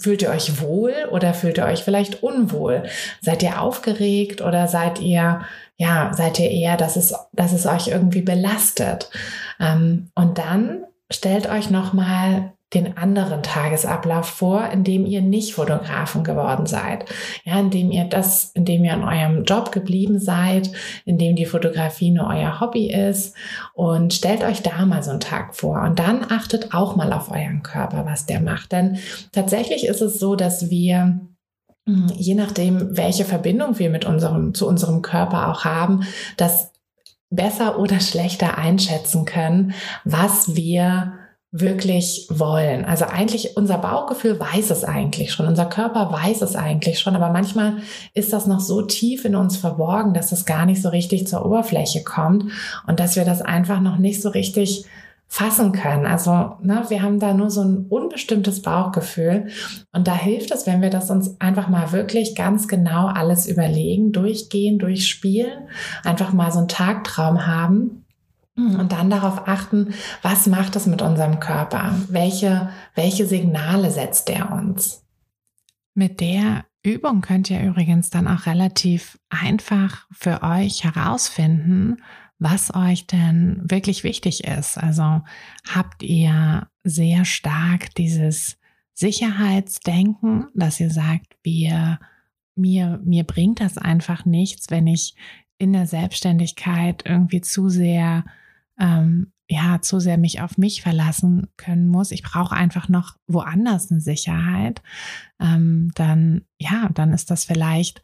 Fühlt 0.00 0.20
ihr 0.20 0.30
euch 0.30 0.60
wohl 0.60 0.92
oder 1.10 1.32
fühlt 1.32 1.56
ihr 1.58 1.64
euch 1.64 1.82
vielleicht 1.82 2.22
unwohl? 2.22 2.82
Seid 3.22 3.42
ihr 3.42 3.60
aufgeregt 3.60 4.42
oder 4.42 4.68
seid 4.68 5.00
ihr, 5.00 5.40
ja, 5.78 6.12
seid 6.12 6.38
ihr 6.38 6.50
eher, 6.50 6.76
dass 6.76 6.96
es, 6.96 7.14
dass 7.32 7.52
es 7.52 7.64
euch 7.64 7.88
irgendwie 7.88 8.20
belastet? 8.20 9.10
Ähm, 9.58 10.10
und 10.14 10.36
dann 10.36 10.84
stellt 11.10 11.48
euch 11.48 11.70
nochmal 11.70 12.52
den 12.74 12.96
anderen 12.96 13.44
Tagesablauf 13.44 14.26
vor, 14.26 14.68
in 14.70 14.82
dem 14.82 15.06
ihr 15.06 15.22
nicht 15.22 15.54
Fotografen 15.54 16.24
geworden 16.24 16.66
seid. 16.66 17.04
Ja, 17.44 17.60
in 17.60 17.70
dem 17.70 17.92
ihr 17.92 18.04
das, 18.04 18.50
in 18.54 18.64
dem 18.64 18.84
ihr 18.84 18.92
in 18.92 19.04
eurem 19.04 19.44
Job 19.44 19.70
geblieben 19.70 20.18
seid, 20.18 20.72
in 21.04 21.16
dem 21.16 21.36
die 21.36 21.46
Fotografie 21.46 22.10
nur 22.10 22.26
euer 22.26 22.60
Hobby 22.60 22.90
ist 22.92 23.36
und 23.72 24.14
stellt 24.14 24.42
euch 24.42 24.62
da 24.62 24.84
mal 24.84 25.02
so 25.04 25.12
einen 25.12 25.20
Tag 25.20 25.54
vor 25.54 25.80
und 25.82 26.00
dann 26.00 26.26
achtet 26.28 26.74
auch 26.74 26.96
mal 26.96 27.12
auf 27.12 27.30
euren 27.30 27.62
Körper, 27.62 28.04
was 28.04 28.26
der 28.26 28.40
macht. 28.40 28.72
Denn 28.72 28.98
tatsächlich 29.30 29.86
ist 29.86 30.02
es 30.02 30.18
so, 30.18 30.34
dass 30.34 30.68
wir 30.68 31.20
hm, 31.86 32.08
je 32.16 32.34
nachdem, 32.34 32.96
welche 32.96 33.24
Verbindung 33.24 33.78
wir 33.78 33.90
mit 33.90 34.04
unserem, 34.04 34.54
zu 34.54 34.66
unserem 34.66 35.02
Körper 35.02 35.48
auch 35.48 35.64
haben, 35.64 36.02
das 36.36 36.72
besser 37.30 37.78
oder 37.78 38.00
schlechter 38.00 38.58
einschätzen 38.58 39.24
können, 39.24 39.74
was 40.04 40.54
wir 40.54 41.12
wirklich 41.52 42.26
wollen. 42.30 42.84
Also 42.84 43.06
eigentlich 43.06 43.56
unser 43.56 43.78
Bauchgefühl 43.78 44.38
weiß 44.38 44.70
es 44.70 44.84
eigentlich 44.84 45.32
schon, 45.32 45.46
unser 45.46 45.66
Körper 45.66 46.12
weiß 46.12 46.42
es 46.42 46.54
eigentlich 46.54 46.98
schon, 46.98 47.16
aber 47.16 47.30
manchmal 47.30 47.78
ist 48.14 48.32
das 48.32 48.46
noch 48.46 48.60
so 48.60 48.82
tief 48.82 49.24
in 49.24 49.36
uns 49.36 49.56
verborgen, 49.56 50.12
dass 50.12 50.32
es 50.32 50.44
gar 50.44 50.66
nicht 50.66 50.82
so 50.82 50.88
richtig 50.90 51.26
zur 51.26 51.46
Oberfläche 51.46 52.04
kommt 52.04 52.52
und 52.86 53.00
dass 53.00 53.16
wir 53.16 53.24
das 53.24 53.42
einfach 53.42 53.80
noch 53.80 53.96
nicht 53.96 54.20
so 54.20 54.28
richtig 54.28 54.84
fassen 55.28 55.72
können. 55.72 56.06
Also 56.06 56.56
ne, 56.62 56.84
wir 56.88 57.02
haben 57.02 57.18
da 57.18 57.34
nur 57.34 57.50
so 57.50 57.62
ein 57.62 57.86
unbestimmtes 57.88 58.62
Bauchgefühl 58.62 59.48
und 59.92 60.06
da 60.06 60.14
hilft 60.14 60.50
es, 60.50 60.66
wenn 60.66 60.82
wir 60.82 60.90
das 60.90 61.10
uns 61.10 61.40
einfach 61.40 61.68
mal 61.68 61.92
wirklich 61.92 62.34
ganz 62.34 62.68
genau 62.68 63.06
alles 63.06 63.46
überlegen, 63.46 64.12
durchgehen, 64.12 64.78
durchspielen, 64.78 65.68
einfach 66.04 66.32
mal 66.32 66.52
so 66.52 66.60
einen 66.60 66.68
Tagtraum 66.68 67.46
haben 67.46 68.04
und 68.56 68.92
dann 68.92 69.10
darauf 69.10 69.46
achten, 69.46 69.92
was 70.22 70.46
macht 70.46 70.76
es 70.76 70.86
mit 70.86 71.02
unserem 71.02 71.40
Körper? 71.40 71.94
Welche, 72.08 72.70
welche 72.94 73.26
Signale 73.26 73.90
setzt 73.90 74.28
der 74.28 74.50
uns? 74.50 75.04
Mit 75.94 76.20
der 76.20 76.64
Übung 76.82 77.20
könnt 77.20 77.50
ihr 77.50 77.62
übrigens 77.62 78.08
dann 78.08 78.26
auch 78.26 78.46
relativ 78.46 79.18
einfach 79.28 80.06
für 80.10 80.42
euch 80.42 80.84
herausfinden, 80.84 81.98
was 82.38 82.74
euch 82.74 83.06
denn 83.06 83.62
wirklich 83.64 84.04
wichtig 84.04 84.44
ist. 84.44 84.76
Also 84.78 85.22
habt 85.68 86.02
ihr 86.02 86.68
sehr 86.84 87.24
stark 87.24 87.94
dieses 87.94 88.58
Sicherheitsdenken, 88.92 90.46
dass 90.54 90.80
ihr 90.80 90.90
sagt, 90.90 91.36
wir, 91.42 91.98
mir, 92.54 93.00
mir 93.04 93.24
bringt 93.24 93.60
das 93.60 93.78
einfach 93.78 94.24
nichts, 94.24 94.70
wenn 94.70 94.86
ich 94.86 95.14
in 95.58 95.72
der 95.72 95.86
Selbstständigkeit 95.86 97.02
irgendwie 97.06 97.40
zu 97.40 97.68
sehr 97.68 98.24
ähm, 98.78 99.32
ja 99.48 99.80
zu 99.80 100.00
sehr 100.00 100.18
mich 100.18 100.40
auf 100.40 100.58
mich 100.58 100.82
verlassen 100.82 101.48
können 101.56 101.88
muss. 101.88 102.10
Ich 102.10 102.22
brauche 102.22 102.54
einfach 102.54 102.88
noch 102.88 103.16
woanders 103.26 103.90
eine 103.90 104.00
Sicherheit. 104.00 104.82
Ähm, 105.40 105.92
dann 105.94 106.42
ja, 106.58 106.88
dann 106.92 107.12
ist 107.12 107.30
das 107.30 107.44
vielleicht 107.44 108.02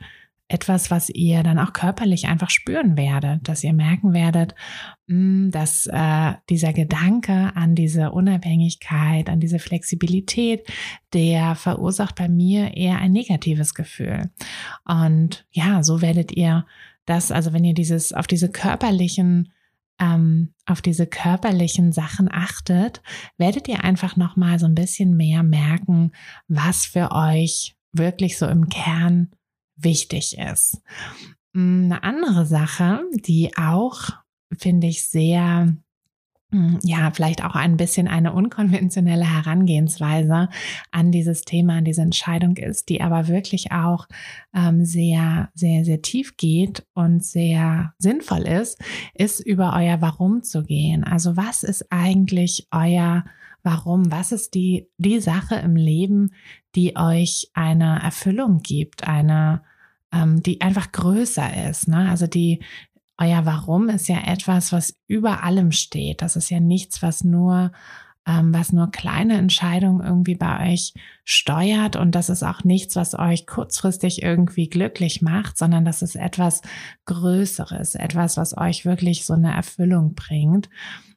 etwas, 0.53 0.91
was 0.91 1.09
ihr 1.09 1.43
dann 1.43 1.59
auch 1.59 1.73
körperlich 1.73 2.29
einfach 2.29 2.51
spüren 2.51 2.97
werdet, 2.97 3.49
dass 3.49 3.65
ihr 3.65 3.73
merken 3.73 4.13
werdet, 4.13 4.55
mh, 5.07 5.17
hm, 5.17 5.51
dass 5.51 5.87
äh, 5.87 6.35
dieser 6.51 6.73
Gedanke 6.73 7.53
an 7.55 7.75
diese 7.75 8.13
Unabhängigkeit, 8.13 9.29
an 9.29 9.41
diese 9.41 9.59
Flexibilität, 9.59 10.67
der 11.13 11.55
verursacht 11.55 12.17
bei 12.17 12.29
mir 12.29 12.77
eher 12.77 12.99
ein 12.99 13.13
negatives 13.13 13.75
Gefühl. 13.75 14.31
Und 14.85 15.47
ja, 15.51 15.83
so 15.83 16.03
werdet 16.03 16.33
ihr 16.33 16.67
das, 17.07 17.33
also 17.33 17.53
wenn 17.53 17.65
ihr 17.65 17.75
dieses 17.75 18.13
auf 18.13 18.27
diese 18.27 18.51
körperlichen 18.51 19.53
ähm, 20.01 20.53
auf 20.67 20.83
diese 20.83 21.07
körperlichen 21.07 21.93
Sachen 21.93 22.29
achtet, 22.31 23.03
werdet 23.37 23.69
ihr 23.69 23.85
einfach 23.85 24.17
noch 24.17 24.37
mal 24.37 24.59
so 24.59 24.67
ein 24.67 24.75
bisschen 24.75 25.17
mehr 25.17 25.43
merken, 25.43 26.13
was 26.49 26.87
für 26.87 27.13
euch 27.13 27.77
wirklich 27.93 28.39
so 28.39 28.47
im 28.47 28.69
Kern 28.69 29.31
wichtig 29.77 30.39
ist. 30.39 30.83
Mm, 31.53 31.85
eine 31.85 32.03
andere 32.03 32.47
Sache, 32.47 33.03
die 33.15 33.57
auch 33.57 34.11
finde 34.59 34.87
ich 34.87 35.09
sehr 35.09 35.75
hm, 36.53 36.79
ja, 36.83 37.11
vielleicht 37.11 37.43
auch 37.43 37.55
ein 37.55 37.79
bisschen 37.79 38.09
eine 38.09 38.35
unkonventionelle 38.35 39.25
Herangehensweise 39.25 40.51
an 40.91 41.11
dieses 41.11 41.43
Thema, 41.43 41.79
an 41.79 41.87
diese 41.87 42.03
Entscheidung 42.03 42.59
ist, 42.59 42.91
die 42.91 43.01
aber 43.01 43.27
wirklich 43.27 43.73
auch 43.73 44.07
ähm, 44.55 44.85
sehr, 44.85 45.51
sehr, 45.55 45.87
sehr 45.87 46.03
tief 46.03 46.37
geht 46.37 46.87
und 46.93 47.25
sehr 47.25 47.95
sinnvoll 47.99 48.43
ist, 48.43 48.79
ist 49.15 49.41
über 49.41 49.73
euer 49.75 50.03
Warum 50.03 50.43
zu 50.43 50.63
gehen. 50.63 51.05
Also 51.05 51.39
was 51.39 51.63
ist 51.63 51.91
eigentlich 51.91 52.69
euer 52.71 53.25
Warum? 53.63 54.11
Was 54.11 54.33
ist 54.33 54.55
die, 54.55 54.89
die 54.99 55.21
Sache 55.21 55.55
im 55.55 55.77
Leben, 55.77 56.33
die 56.75 56.97
euch 56.97 57.51
eine 57.55 58.01
Erfüllung 58.03 58.61
gibt, 58.63 59.07
eine, 59.07 59.63
ähm, 60.13 60.43
die 60.43 60.61
einfach 60.61 60.93
größer 60.93 61.69
ist, 61.69 61.89
ne? 61.89 62.09
Also 62.09 62.27
die, 62.27 62.61
euer 63.19 63.45
Warum 63.47 63.89
ist 63.89 64.09
ja 64.09 64.19
etwas, 64.27 64.73
was 64.73 64.97
über 65.07 65.43
allem 65.45 65.73
steht. 65.73 66.23
Das 66.23 66.37
ist 66.37 66.51
ja 66.51 66.61
nichts, 66.61 67.03
was 67.03 67.25
nur, 67.25 67.73
ähm, 68.27 68.53
was 68.55 68.73
nur 68.73 68.91
kleine 68.91 69.37
Entscheidungen 69.37 70.05
irgendwie 70.05 70.35
bei 70.35 70.73
euch 70.73 70.95
steuert. 71.25 71.97
Und 71.97 72.15
das 72.15 72.31
ist 72.31 72.43
auch 72.43 72.65
nichts, 72.65 72.97
was 72.97 73.17
euch 73.17 73.47
kurzfristig 73.47 74.23
irgendwie 74.23 74.69
glücklich 74.69 75.23
macht, 75.23 75.59
sondern 75.59 75.85
das 75.85 76.03
ist 76.03 76.17
etwas 76.17 76.63
Größeres, 77.05 77.95
etwas, 77.95 78.37
was 78.37 78.57
euch 78.57 78.85
wirklich 78.85 79.25
so 79.25 79.35
eine 79.35 79.55
Erfüllung 79.55 80.15
bringt. 80.15 80.69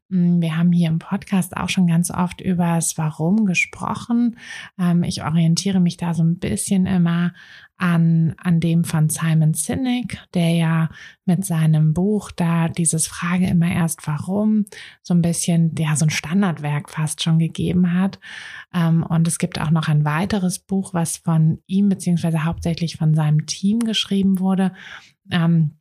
Mm, 0.10 0.42
wir 0.42 0.58
haben 0.58 0.72
hier 0.72 0.90
im 0.90 1.00
Podcast 1.00 1.58
auch 1.58 1.70
schon 1.70 1.88
ganz 1.88 2.12
oft 2.12 2.42
über 2.42 2.76
das 2.76 2.98
Warum 2.98 3.46
gesprochen. 3.46 4.38
Ähm, 4.80 5.04
ich 5.04 5.24
orientiere 5.24 5.80
mich 5.80 5.98
da 5.98 6.14
so 6.14 6.24
ein 6.24 6.38
bisschen 6.38 6.86
immer 6.86 7.34
an, 7.78 8.36
an 8.38 8.60
dem 8.60 8.84
von 8.84 9.10
Simon 9.10 9.54
Sinek, 9.54 10.18
der 10.34 10.52
ja 10.52 10.90
mit 11.26 11.44
seinem 11.44 11.94
Buch 11.94 12.32
da 12.32 12.70
dieses 12.70 13.08
Frage 13.08 13.48
immer 13.48 13.70
erst 13.70 14.08
warum 14.08 14.66
so 15.02 15.14
ein 15.14 15.22
bisschen, 15.22 15.76
ja, 15.78 15.96
so 15.96 16.06
ein 16.06 16.12
Standardwerk 16.12 16.90
fast 16.90 17.22
schon 17.24 17.40
gegeben 17.40 17.94
hat. 17.94 18.20
Ähm, 18.74 19.04
und 19.04 19.28
es 19.28 19.40
gibt 19.40 19.60
auch 19.60 19.72
noch 19.72 19.88
ein 19.88 20.06
weiteres 20.06 20.60
Buch, 20.60 20.94
was 20.94 21.18
von 21.18 21.60
ihm 21.68 21.90
beziehungsweise 21.90 22.46
hauptsächlich 22.46 22.96
von 22.98 23.14
seinem 23.14 23.46
Team 23.46 23.80
geschrieben 23.80 24.40
wurde. 24.40 24.72
Ähm, 25.32 25.78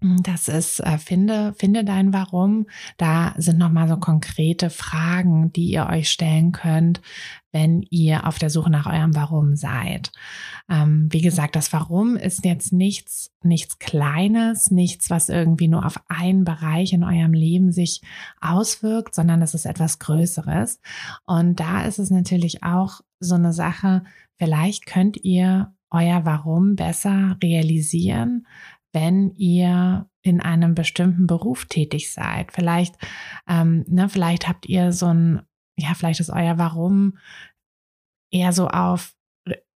das 0.00 0.48
ist 0.48 0.80
äh, 0.80 0.96
finde 0.96 1.54
finde 1.58 1.84
dein 1.84 2.12
Warum. 2.14 2.66
Da 2.96 3.34
sind 3.36 3.58
noch 3.58 3.70
mal 3.70 3.86
so 3.86 3.98
konkrete 3.98 4.70
Fragen, 4.70 5.52
die 5.52 5.70
ihr 5.70 5.86
euch 5.86 6.10
stellen 6.10 6.52
könnt, 6.52 7.02
wenn 7.52 7.82
ihr 7.90 8.26
auf 8.26 8.38
der 8.38 8.48
Suche 8.48 8.70
nach 8.70 8.86
eurem 8.86 9.14
Warum 9.14 9.56
seid. 9.56 10.10
Ähm, 10.70 11.08
wie 11.10 11.20
gesagt, 11.20 11.54
das 11.54 11.72
Warum 11.74 12.16
ist 12.16 12.46
jetzt 12.46 12.72
nichts 12.72 13.30
nichts 13.42 13.78
Kleines, 13.78 14.70
nichts, 14.70 15.10
was 15.10 15.28
irgendwie 15.28 15.68
nur 15.68 15.84
auf 15.84 16.00
einen 16.08 16.44
Bereich 16.44 16.92
in 16.94 17.04
eurem 17.04 17.34
Leben 17.34 17.70
sich 17.70 18.00
auswirkt, 18.40 19.14
sondern 19.14 19.40
das 19.40 19.54
ist 19.54 19.66
etwas 19.66 19.98
Größeres. 19.98 20.80
Und 21.26 21.60
da 21.60 21.82
ist 21.84 21.98
es 21.98 22.10
natürlich 22.10 22.62
auch 22.62 23.00
so 23.18 23.34
eine 23.34 23.52
Sache. 23.52 24.04
Vielleicht 24.38 24.86
könnt 24.86 25.22
ihr 25.24 25.74
euer 25.90 26.24
Warum 26.24 26.76
besser 26.76 27.36
realisieren, 27.42 28.46
wenn 28.92 29.34
ihr 29.36 30.08
in 30.22 30.40
einem 30.40 30.74
bestimmten 30.74 31.26
Beruf 31.26 31.66
tätig 31.66 32.12
seid. 32.12 32.52
Vielleicht, 32.52 32.96
ähm, 33.48 33.84
ne, 33.88 34.08
vielleicht 34.08 34.48
habt 34.48 34.66
ihr 34.66 34.92
so 34.92 35.06
ein, 35.06 35.42
ja, 35.76 35.94
vielleicht 35.94 36.20
ist 36.20 36.30
euer 36.30 36.58
Warum 36.58 37.16
eher 38.30 38.52
so 38.52 38.68
auf, 38.68 39.14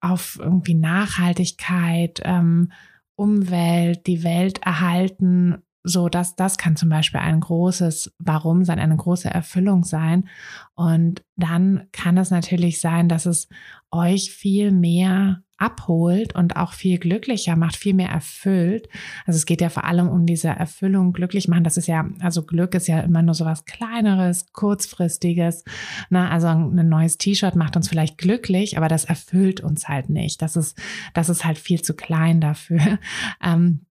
auf 0.01 0.39
irgendwie 0.39 0.75
Nachhaltigkeit, 0.75 2.21
ähm, 2.25 2.73
Umwelt, 3.17 4.07
die 4.07 4.25
Welt 4.25 4.61
erhalten, 4.63 5.64
so 5.85 6.09
dass 6.09 6.35
das 6.35 6.57
kann 6.57 6.77
zum 6.77 6.89
Beispiel 6.89 7.21
ein 7.21 7.41
großes 7.41 8.15
Warum 8.19 8.65
sein, 8.65 8.79
eine 8.79 8.97
große 8.97 9.29
Erfüllung 9.29 9.85
sein. 9.85 10.29
Und 10.75 11.23
dann 11.37 11.89
kann 11.93 12.17
es 12.17 12.31
natürlich 12.31 12.81
sein, 12.81 13.09
dass 13.09 13.27
es 13.27 13.49
euch 13.91 14.33
viel 14.33 14.73
mehr 14.73 15.43
abholt 15.57 16.35
und 16.35 16.57
auch 16.57 16.73
viel 16.73 16.99
glücklicher 16.99 17.55
macht, 17.55 17.77
viel 17.77 17.95
mehr 17.95 18.09
erfüllt. 18.09 18.89
Also 19.27 19.37
es 19.37 19.47
geht 19.47 19.61
ja 19.61 19.69
vor 19.69 19.85
allem 19.85 20.09
um 20.09 20.27
diese 20.27 20.49
Erfüllung, 20.49 21.13
glücklich 21.13 21.49
machen. 21.49 21.65
Das 21.65 21.77
ist 21.77 21.87
ja, 21.87 22.09
also 22.21 22.45
Glück 22.45 22.75
ist 22.75 22.89
ja 22.89 23.01
immer 23.01 23.23
nur 23.23 23.35
so 23.35 23.45
was 23.45 23.65
Kleineres, 23.67 24.53
Kurzfristiges. 24.53 25.65
Na, 26.11 26.31
also 26.31 26.49
ein 26.49 26.89
neues 26.89 27.19
T-Shirt 27.19 27.57
macht 27.57 27.77
uns 27.77 27.89
vielleicht 27.89 28.19
glücklich, 28.19 28.79
aber 28.79 28.89
das 28.89 29.05
erfüllt 29.05 29.61
uns 29.61 29.87
halt 29.89 30.09
nicht. 30.09 30.43
Das 30.43 30.57
ist, 30.57 30.79
das 31.13 31.29
ist 31.29 31.45
halt 31.45 31.59
viel 31.59 31.83
zu 31.83 31.95
klein 31.95 32.41
dafür. 32.41 32.99
Ähm, 33.43 33.87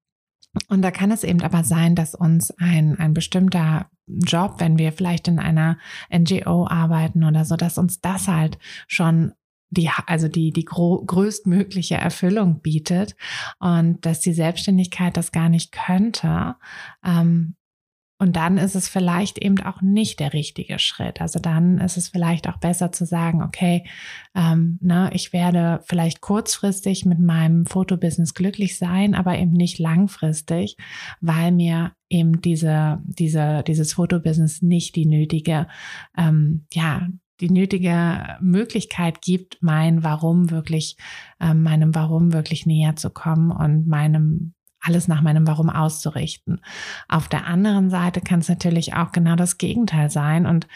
und 0.70 0.82
da 0.82 0.92
kann 0.92 1.12
es 1.12 1.24
eben 1.24 1.42
aber 1.42 1.64
sein, 1.64 1.96
dass 1.96 2.14
uns 2.14 2.52
ein, 2.52 3.00
ein 3.00 3.14
bestimmter 3.14 3.90
Job, 4.08 4.56
wenn 4.60 4.78
wir 4.78 4.92
vielleicht 4.92 5.28
in 5.28 5.40
einer 5.40 5.78
NGO 6.12 6.68
arbeiten 6.68 7.24
oder 7.24 7.46
so, 7.46 7.56
dass 7.56 7.78
uns 7.78 8.02
das 8.02 8.28
halt 8.28 8.60
schon 8.88 9.34
die, 9.72 9.90
also 10.06 10.28
die, 10.28 10.52
die 10.52 10.66
größtmögliche 10.66 11.96
Erfüllung 11.96 12.62
bietet 12.62 13.16
und 13.60 14.06
dass 14.06 14.20
die 14.20 14.34
Selbstständigkeit 14.34 15.18
das 15.18 15.32
gar 15.32 15.50
nicht 15.50 15.72
könnte. 15.72 16.56
Ähm, 17.04 17.56
und 18.20 18.36
dann 18.36 18.58
ist 18.58 18.76
es 18.76 18.88
vielleicht 18.88 19.38
eben 19.40 19.60
auch 19.62 19.82
nicht 19.82 20.20
der 20.20 20.34
richtige 20.34 20.80
Schritt. 20.80 21.20
Also 21.20 21.40
dann 21.40 21.80
ist 21.80 21.98
es 21.98 22.10
vielleicht 22.10 22.48
auch 22.48 22.58
besser 22.58 22.92
zu 22.92 23.06
sagen, 23.06 23.42
okay, 23.42 23.86
ähm, 24.36 24.78
ne, 24.82 25.10
ich 25.14 25.34
werde 25.34 25.82
vielleicht 25.86 26.22
kurzfristig 26.22 27.06
mit 27.06 27.20
meinem 27.20 27.66
Fotobusiness 27.66 28.34
glücklich 28.34 28.78
sein, 28.78 29.16
aber 29.16 29.38
eben 29.38 29.52
nicht 29.52 29.80
langfristig, 29.80 30.78
weil 31.22 31.52
mir 31.52 31.94
eben 32.10 32.40
diese, 32.40 33.02
diese, 33.04 33.64
dieses 33.66 33.94
Fotobusiness 33.94 34.62
nicht 34.62 34.96
die 34.96 35.08
nötige, 35.08 35.68
ähm, 36.16 36.66
ja, 36.72 37.08
die 37.42 37.50
nötige 37.50 38.38
Möglichkeit 38.42 39.22
gibt, 39.22 39.58
mein 39.62 40.04
Warum 40.04 40.52
wirklich, 40.52 40.98
äh, 41.40 41.54
meinem 41.54 41.96
Warum 41.96 42.32
wirklich 42.32 42.66
näher 42.66 42.96
zu 42.96 43.10
kommen 43.10 43.52
und 43.52 43.88
meinem 43.88 44.54
alles 44.84 45.08
nach 45.08 45.22
meinem 45.22 45.48
Warum 45.48 45.70
auszurichten. 45.70 46.62
Auf 47.08 47.28
der 47.28 47.48
anderen 47.48 47.90
Seite 47.90 48.22
kann 48.22 48.40
es 48.40 48.50
natürlich 48.50 48.94
auch 48.94 49.12
genau 49.12 49.36
das 49.36 49.58
Gegenteil 49.58 50.10
sein 50.10 50.46
und 50.46 50.68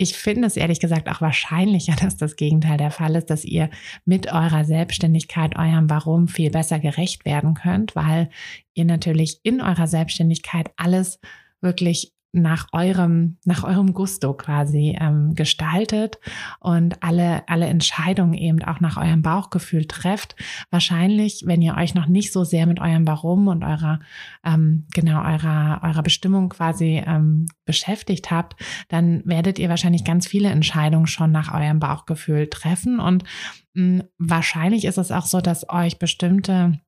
ich 0.00 0.14
finde 0.16 0.46
es 0.46 0.56
ehrlich 0.56 0.78
gesagt 0.78 1.08
auch 1.08 1.20
wahrscheinlicher, 1.20 1.96
dass 2.00 2.16
das 2.16 2.36
Gegenteil 2.36 2.78
der 2.78 2.90
Fall 2.90 3.16
ist, 3.16 3.30
dass 3.30 3.44
ihr 3.44 3.68
mit 4.04 4.32
eurer 4.32 4.64
Selbstständigkeit 4.64 5.56
eurem 5.56 5.90
Warum 5.90 6.28
viel 6.28 6.50
besser 6.50 6.78
gerecht 6.78 7.24
werden 7.24 7.54
könnt, 7.54 7.96
weil 7.96 8.30
ihr 8.74 8.84
natürlich 8.84 9.40
in 9.42 9.60
eurer 9.60 9.88
Selbstständigkeit 9.88 10.70
alles 10.76 11.18
wirklich 11.60 12.14
nach 12.32 12.66
eurem, 12.72 13.38
nach 13.44 13.64
eurem 13.64 13.94
Gusto 13.94 14.34
quasi 14.34 14.96
ähm, 15.00 15.34
gestaltet 15.34 16.18
und 16.60 17.02
alle, 17.02 17.48
alle 17.48 17.66
Entscheidungen 17.66 18.34
eben 18.34 18.62
auch 18.62 18.80
nach 18.80 18.98
eurem 18.98 19.22
Bauchgefühl 19.22 19.86
trefft. 19.86 20.36
Wahrscheinlich, 20.70 21.44
wenn 21.46 21.62
ihr 21.62 21.76
euch 21.76 21.94
noch 21.94 22.06
nicht 22.06 22.32
so 22.32 22.44
sehr 22.44 22.66
mit 22.66 22.80
eurem 22.80 23.06
Warum 23.06 23.48
und 23.48 23.64
eurer, 23.64 24.00
ähm, 24.44 24.86
genau, 24.94 25.22
eurer, 25.22 25.80
eurer 25.82 26.02
Bestimmung 26.02 26.50
quasi 26.50 27.02
ähm, 27.06 27.46
beschäftigt 27.64 28.30
habt, 28.30 28.60
dann 28.88 29.22
werdet 29.24 29.58
ihr 29.58 29.70
wahrscheinlich 29.70 30.04
ganz 30.04 30.26
viele 30.26 30.50
Entscheidungen 30.50 31.06
schon 31.06 31.32
nach 31.32 31.54
eurem 31.54 31.80
Bauchgefühl 31.80 32.48
treffen 32.48 33.00
und 33.00 33.24
mh, 33.72 34.04
wahrscheinlich 34.18 34.84
ist 34.84 34.98
es 34.98 35.10
auch 35.12 35.26
so, 35.26 35.40
dass 35.40 35.68
euch 35.70 35.98
bestimmte 35.98 36.78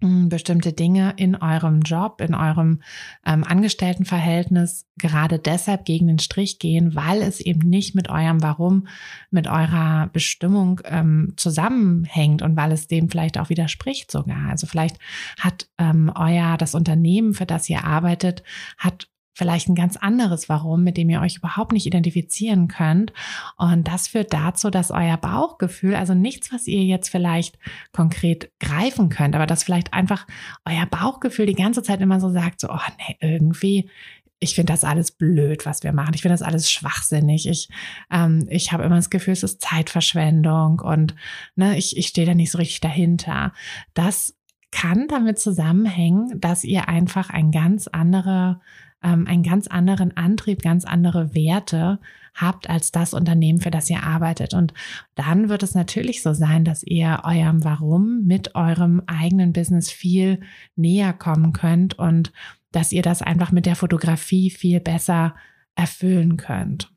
bestimmte 0.00 0.74
Dinge 0.74 1.14
in 1.16 1.36
eurem 1.36 1.80
Job, 1.80 2.20
in 2.20 2.34
eurem 2.34 2.82
ähm, 3.24 3.44
Angestelltenverhältnis 3.44 4.86
gerade 4.98 5.38
deshalb 5.38 5.86
gegen 5.86 6.06
den 6.06 6.18
Strich 6.18 6.58
gehen, 6.58 6.94
weil 6.94 7.22
es 7.22 7.40
eben 7.40 7.68
nicht 7.68 7.94
mit 7.94 8.10
eurem 8.10 8.42
Warum, 8.42 8.88
mit 9.30 9.46
eurer 9.46 10.08
Bestimmung 10.12 10.82
ähm, 10.84 11.32
zusammenhängt 11.36 12.42
und 12.42 12.56
weil 12.56 12.72
es 12.72 12.88
dem 12.88 13.08
vielleicht 13.08 13.38
auch 13.38 13.48
widerspricht 13.48 14.10
sogar. 14.10 14.50
Also 14.50 14.66
vielleicht 14.66 14.98
hat 15.38 15.68
ähm, 15.78 16.12
euer, 16.14 16.58
das 16.58 16.74
Unternehmen, 16.74 17.32
für 17.32 17.46
das 17.46 17.68
ihr 17.70 17.84
arbeitet, 17.84 18.42
hat 18.76 19.08
vielleicht 19.36 19.68
ein 19.68 19.74
ganz 19.74 19.98
anderes 19.98 20.48
Warum, 20.48 20.82
mit 20.82 20.96
dem 20.96 21.10
ihr 21.10 21.20
euch 21.20 21.36
überhaupt 21.36 21.72
nicht 21.72 21.84
identifizieren 21.84 22.68
könnt. 22.68 23.12
Und 23.58 23.86
das 23.86 24.08
führt 24.08 24.32
dazu, 24.32 24.70
dass 24.70 24.90
euer 24.90 25.18
Bauchgefühl, 25.18 25.94
also 25.94 26.14
nichts, 26.14 26.52
was 26.54 26.66
ihr 26.66 26.82
jetzt 26.82 27.10
vielleicht 27.10 27.58
konkret 27.92 28.50
greifen 28.60 29.10
könnt, 29.10 29.36
aber 29.36 29.46
dass 29.46 29.62
vielleicht 29.62 29.92
einfach 29.92 30.26
euer 30.64 30.86
Bauchgefühl 30.86 31.44
die 31.44 31.54
ganze 31.54 31.82
Zeit 31.82 32.00
immer 32.00 32.18
so 32.18 32.30
sagt, 32.30 32.60
so, 32.60 32.70
oh 32.70 32.78
nee, 32.98 33.16
irgendwie, 33.20 33.90
ich 34.38 34.54
finde 34.54 34.72
das 34.72 34.84
alles 34.84 35.12
blöd, 35.12 35.66
was 35.66 35.82
wir 35.82 35.92
machen. 35.92 36.14
Ich 36.14 36.22
finde 36.22 36.32
das 36.34 36.42
alles 36.42 36.70
schwachsinnig. 36.70 37.46
Ich, 37.46 37.68
ähm, 38.10 38.46
ich 38.48 38.72
habe 38.72 38.84
immer 38.84 38.96
das 38.96 39.10
Gefühl, 39.10 39.34
es 39.34 39.42
ist 39.42 39.60
Zeitverschwendung 39.60 40.80
und 40.80 41.14
ne, 41.56 41.76
ich, 41.76 41.98
ich 41.98 42.06
stehe 42.06 42.26
da 42.26 42.34
nicht 42.34 42.50
so 42.50 42.56
richtig 42.56 42.80
dahinter. 42.80 43.52
Das 43.92 44.34
kann 44.70 45.08
damit 45.08 45.38
zusammenhängen, 45.38 46.40
dass 46.40 46.64
ihr 46.64 46.88
einfach 46.88 47.28
ein 47.28 47.50
ganz 47.50 47.86
andere 47.86 48.60
ähm, 49.06 49.26
einen 49.26 49.44
ganz 49.44 49.68
anderen 49.68 50.16
Antrieb, 50.16 50.62
ganz 50.62 50.84
andere 50.84 51.34
Werte 51.34 52.00
habt 52.34 52.68
als 52.68 52.90
das 52.90 53.14
Unternehmen, 53.14 53.60
für 53.60 53.70
das 53.70 53.88
ihr 53.88 54.02
arbeitet. 54.02 54.52
Und 54.52 54.74
dann 55.14 55.48
wird 55.48 55.62
es 55.62 55.74
natürlich 55.74 56.22
so 56.22 56.34
sein, 56.34 56.64
dass 56.64 56.82
ihr 56.82 57.22
eurem 57.24 57.64
Warum 57.64 58.24
mit 58.24 58.54
eurem 58.54 59.02
eigenen 59.06 59.52
Business 59.52 59.90
viel 59.90 60.40
näher 60.74 61.12
kommen 61.12 61.52
könnt 61.52 61.98
und 61.98 62.32
dass 62.72 62.92
ihr 62.92 63.02
das 63.02 63.22
einfach 63.22 63.52
mit 63.52 63.64
der 63.64 63.76
Fotografie 63.76 64.50
viel 64.50 64.80
besser 64.80 65.34
erfüllen 65.76 66.36
könnt. 66.36 66.92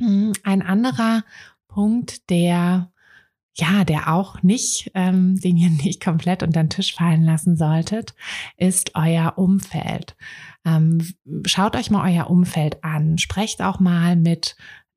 Hm, 0.00 0.32
ein 0.42 0.62
anderer 0.62 1.22
Punkt, 1.68 2.28
der 2.28 2.92
ja, 3.54 3.84
der 3.84 4.12
auch 4.12 4.42
nicht, 4.42 4.90
ähm, 4.94 5.40
den 5.40 5.56
ihr 5.56 5.70
nicht 5.84 6.02
komplett 6.02 6.42
unter 6.42 6.62
den 6.62 6.70
Tisch 6.70 6.94
fallen 6.94 7.22
lassen 7.22 7.56
solltet, 7.56 8.14
ist 8.56 8.92
euer 8.94 9.34
Umfeld. 9.36 10.16
Ähm, 10.64 11.14
schaut 11.46 11.76
euch 11.76 11.90
mal 11.90 12.10
euer 12.10 12.30
Umfeld 12.30 12.82
an. 12.82 13.18
Sprecht 13.18 13.62
auch 13.62 13.80
mal 13.80 14.16
mit 14.16 14.56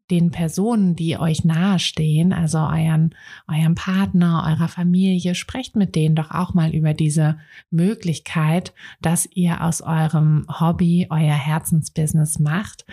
den 0.09 0.31
Personen, 0.31 0.95
die 0.95 1.17
euch 1.17 1.43
nahestehen, 1.43 2.31
also 2.31 2.59
euren, 2.59 3.13
eurem 3.47 3.75
Partner, 3.75 4.45
eurer 4.47 4.69
Familie, 4.69 5.35
sprecht 5.35 5.75
mit 5.75 5.95
denen 5.95 6.15
doch 6.15 6.31
auch 6.31 6.53
mal 6.53 6.73
über 6.73 6.93
diese 6.93 7.37
Möglichkeit, 7.71 8.73
dass 9.01 9.27
ihr 9.33 9.61
aus 9.61 9.81
eurem 9.81 10.45
Hobby 10.47 11.07
euer 11.09 11.35
Herzensbusiness 11.35 12.39
macht. 12.39 12.85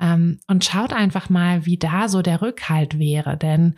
Ähm, 0.00 0.38
und 0.46 0.64
schaut 0.64 0.92
einfach 0.92 1.28
mal, 1.28 1.66
wie 1.66 1.76
da 1.76 2.08
so 2.08 2.22
der 2.22 2.40
Rückhalt 2.40 2.98
wäre, 3.00 3.36
denn 3.36 3.74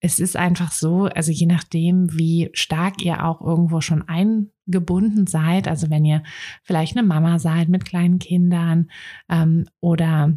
es 0.00 0.18
ist 0.18 0.36
einfach 0.36 0.72
so, 0.72 1.04
also 1.04 1.30
je 1.30 1.46
nachdem, 1.46 2.12
wie 2.16 2.50
stark 2.54 3.02
ihr 3.02 3.24
auch 3.24 3.40
irgendwo 3.40 3.80
schon 3.80 4.04
eingebunden 4.08 5.26
seid, 5.26 5.68
also 5.68 5.90
wenn 5.90 6.04
ihr 6.04 6.22
vielleicht 6.62 6.96
eine 6.96 7.06
Mama 7.06 7.38
seid 7.38 7.68
mit 7.68 7.84
kleinen 7.84 8.18
Kindern 8.18 8.90
ähm, 9.28 9.66
oder 9.80 10.34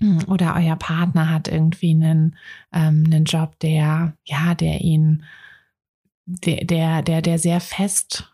hm, 0.00 0.24
oder 0.26 0.54
euer 0.56 0.76
Partner 0.76 1.30
hat 1.30 1.48
irgendwie 1.48 1.90
einen, 1.90 2.36
ähm, 2.72 3.04
einen 3.06 3.24
Job, 3.24 3.58
der 3.60 4.16
ja, 4.24 4.54
der 4.54 4.80
ihn 4.80 5.24
der, 6.24 6.64
der, 6.64 7.02
der, 7.02 7.22
der 7.22 7.38
sehr 7.38 7.60
fest 7.60 8.32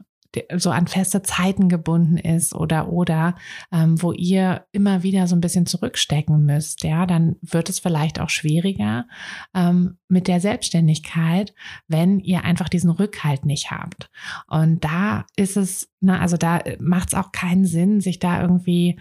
so 0.57 0.71
an 0.71 0.87
feste 0.87 1.23
Zeiten 1.23 1.69
gebunden 1.69 2.17
ist 2.17 2.55
oder 2.55 2.89
oder 2.89 3.35
ähm, 3.73 4.01
wo 4.03 4.13
ihr 4.13 4.67
immer 4.73 5.03
wieder 5.03 5.27
so 5.27 5.37
ein 5.37 5.41
bisschen 5.41 5.67
zurückstecken 5.67 6.45
müsst, 6.45 6.85
ja, 6.85 7.07
dann 7.07 7.37
wird 7.43 7.69
es 7.69 7.79
vielleicht 7.79 8.21
auch 8.21 8.31
schwieriger 8.31 9.07
ähm, 9.55 9.99
mit 10.09 10.29
der 10.29 10.41
Selbstständigkeit, 10.41 11.55
wenn 11.89 12.21
ihr 12.21 12.45
einfach 12.45 12.69
diesen 12.69 12.91
Rückhalt 12.91 13.45
nicht 13.45 13.71
habt. 13.71 14.11
Und 14.49 14.85
da 14.85 15.25
ist 15.37 15.57
es, 15.57 15.91
na, 16.01 16.15
ne, 16.15 16.21
also 16.21 16.37
da 16.37 16.61
macht 16.79 17.09
es 17.09 17.15
auch 17.15 17.33
keinen 17.33 17.65
Sinn, 17.65 18.01
sich 18.01 18.19
da 18.19 18.41
irgendwie 18.41 18.99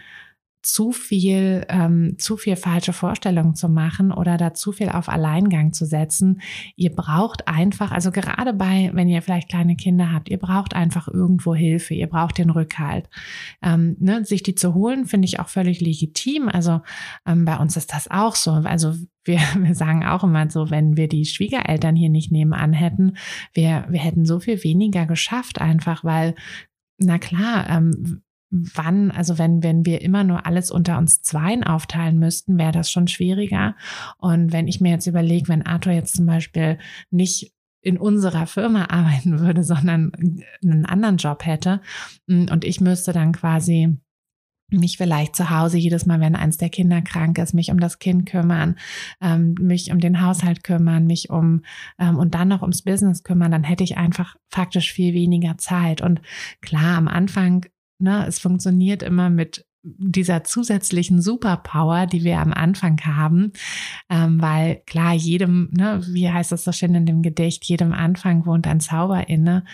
zu 0.63 0.93
viel, 0.93 1.65
ähm, 1.67 2.15
zu 2.17 2.37
viel 2.37 2.55
falsche 2.55 2.93
Vorstellungen 2.93 3.53
zu 3.53 3.67
machen 3.67 4.13
oder 4.13 4.37
da 4.37 4.53
zu 4.53 4.71
viel 4.71 4.89
auf 4.89 5.09
Alleingang 5.09 5.73
zu 5.73 5.85
setzen. 5.85 6.41
Ihr 6.77 6.95
braucht 6.95 7.49
einfach, 7.49 7.91
also 7.91 8.11
gerade 8.11 8.53
bei, 8.53 8.89
wenn 8.93 9.09
ihr 9.09 9.21
vielleicht 9.21 9.49
kleine 9.49 9.75
Kinder 9.75 10.11
habt, 10.13 10.29
ihr 10.29 10.39
braucht 10.39 10.73
einfach 10.73 11.09
irgendwo 11.09 11.53
Hilfe, 11.53 11.93
ihr 11.93 12.07
braucht 12.07 12.37
den 12.37 12.49
Rückhalt. 12.49 13.09
Ähm, 13.61 13.97
ne, 13.99 14.23
sich 14.23 14.41
die 14.41 14.55
zu 14.55 14.73
holen, 14.73 15.05
finde 15.05 15.25
ich 15.25 15.41
auch 15.41 15.49
völlig 15.49 15.81
legitim. 15.81 16.47
Also 16.47 16.81
ähm, 17.27 17.43
bei 17.43 17.57
uns 17.57 17.75
ist 17.75 17.93
das 17.93 18.09
auch 18.09 18.35
so. 18.35 18.51
Also 18.51 18.95
wir, 19.25 19.39
wir 19.59 19.75
sagen 19.75 20.05
auch 20.05 20.23
immer 20.23 20.49
so, 20.49 20.69
wenn 20.69 20.95
wir 20.95 21.09
die 21.09 21.25
Schwiegereltern 21.25 21.97
hier 21.97 22.09
nicht 22.09 22.31
nebenan 22.31 22.71
hätten, 22.71 23.17
wir, 23.53 23.85
wir 23.89 23.99
hätten 23.99 24.25
so 24.25 24.39
viel 24.39 24.63
weniger 24.63 25.05
geschafft, 25.05 25.59
einfach 25.59 26.05
weil 26.05 26.35
na 26.99 27.17
klar, 27.17 27.69
ähm, 27.69 28.23
wann, 28.53 29.09
also 29.09 29.39
wenn, 29.39 29.63
wenn 29.63 29.85
wir 29.85 30.01
immer 30.01 30.23
nur 30.23 30.45
alles 30.45 30.69
unter 30.69 30.99
uns 30.99 31.23
Zweien 31.23 31.63
aufteilen 31.63 32.19
müssten, 32.19 32.59
wäre 32.59 32.71
das 32.71 32.91
schon 32.91 33.07
schwieriger. 33.07 33.75
Und 34.17 34.53
wenn 34.53 34.67
ich 34.67 34.79
mir 34.79 34.91
jetzt 34.91 35.07
überlege, 35.07 35.47
wenn 35.47 35.65
Arthur 35.65 35.93
jetzt 35.93 36.15
zum 36.15 36.27
Beispiel 36.27 36.77
nicht 37.09 37.51
in 37.81 37.97
unserer 37.97 38.45
Firma 38.45 38.85
arbeiten 38.89 39.39
würde, 39.39 39.63
sondern 39.63 40.11
einen 40.63 40.85
anderen 40.85 41.17
Job 41.17 41.45
hätte 41.45 41.81
mm, 42.27 42.45
und 42.51 42.63
ich 42.63 42.79
müsste 42.79 43.11
dann 43.11 43.31
quasi 43.31 43.97
mich 44.69 44.97
vielleicht 44.97 45.35
zu 45.35 45.49
Hause 45.49 45.77
jedes 45.77 46.05
Mal, 46.05 46.19
wenn 46.19 46.35
eins 46.35 46.57
der 46.57 46.69
Kinder 46.69 47.01
krank 47.01 47.37
ist, 47.37 47.53
mich 47.53 47.69
um 47.71 47.79
das 47.79 47.99
Kind 47.99 48.27
kümmern, 48.27 48.75
ähm, 49.21 49.55
mich 49.59 49.91
um 49.91 49.99
den 49.99 50.21
Haushalt 50.21 50.63
kümmern, 50.63 51.05
mich 51.05 51.29
um 51.29 51.61
ähm, 51.99 52.17
und 52.17 52.33
dann 52.33 52.47
noch 52.47 52.61
ums 52.61 52.81
Business 52.81 53.23
kümmern, 53.23 53.51
dann 53.51 53.63
hätte 53.63 53.83
ich 53.83 53.97
einfach 53.97 54.35
faktisch 54.49 54.91
viel 54.91 55.13
weniger 55.13 55.57
Zeit. 55.57 56.01
Und 56.01 56.21
klar, 56.61 56.97
am 56.97 57.07
Anfang, 57.07 57.65
ne, 58.03 58.27
es 58.27 58.39
funktioniert 58.39 59.01
immer 59.01 59.29
mit 59.29 59.65
dieser 59.83 60.43
zusätzlichen 60.43 61.21
Superpower, 61.21 62.05
die 62.05 62.23
wir 62.23 62.39
am 62.39 62.53
Anfang 62.53 62.99
haben, 63.05 63.51
ähm, 64.09 64.41
weil 64.41 64.81
klar, 64.85 65.13
jedem, 65.13 65.69
ne, 65.73 66.01
wie 66.07 66.29
heißt 66.29 66.51
das 66.53 66.63
so 66.63 66.71
schön 66.71 66.95
in 66.95 67.05
dem 67.05 67.21
Gedicht, 67.21 67.65
jedem 67.65 67.91
Anfang 67.91 68.45
wohnt 68.45 68.65
ein 68.65 68.79
Zauber 68.79 69.27
inne, 69.27 69.65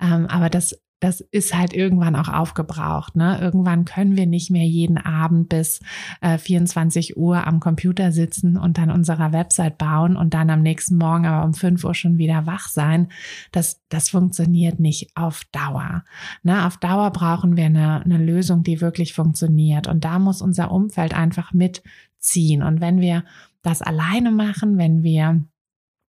ähm, 0.00 0.26
aber 0.26 0.48
das 0.48 0.78
das 1.00 1.20
ist 1.20 1.54
halt 1.54 1.72
irgendwann 1.72 2.16
auch 2.16 2.28
aufgebraucht. 2.28 3.14
Ne? 3.14 3.38
Irgendwann 3.40 3.84
können 3.84 4.16
wir 4.16 4.26
nicht 4.26 4.50
mehr 4.50 4.64
jeden 4.64 4.98
Abend 4.98 5.48
bis 5.48 5.80
äh, 6.20 6.38
24 6.38 7.16
Uhr 7.16 7.46
am 7.46 7.60
Computer 7.60 8.10
sitzen 8.10 8.56
und 8.56 8.78
dann 8.78 8.90
unserer 8.90 9.32
Website 9.32 9.78
bauen 9.78 10.16
und 10.16 10.34
dann 10.34 10.50
am 10.50 10.62
nächsten 10.62 10.96
Morgen 10.96 11.26
aber 11.26 11.44
um 11.44 11.54
5 11.54 11.84
Uhr 11.84 11.94
schon 11.94 12.18
wieder 12.18 12.46
wach 12.46 12.68
sein. 12.68 13.08
Das, 13.52 13.80
das 13.88 14.08
funktioniert 14.08 14.80
nicht 14.80 15.16
auf 15.16 15.44
Dauer. 15.52 16.04
Ne? 16.42 16.66
Auf 16.66 16.78
Dauer 16.78 17.10
brauchen 17.10 17.56
wir 17.56 17.66
eine, 17.66 18.02
eine 18.04 18.18
Lösung, 18.18 18.64
die 18.64 18.80
wirklich 18.80 19.14
funktioniert. 19.14 19.86
Und 19.86 20.04
da 20.04 20.18
muss 20.18 20.42
unser 20.42 20.72
Umfeld 20.72 21.14
einfach 21.14 21.52
mitziehen. 21.52 22.62
Und 22.62 22.80
wenn 22.80 23.00
wir 23.00 23.24
das 23.62 23.82
alleine 23.82 24.32
machen, 24.32 24.78
wenn 24.78 25.02
wir 25.02 25.44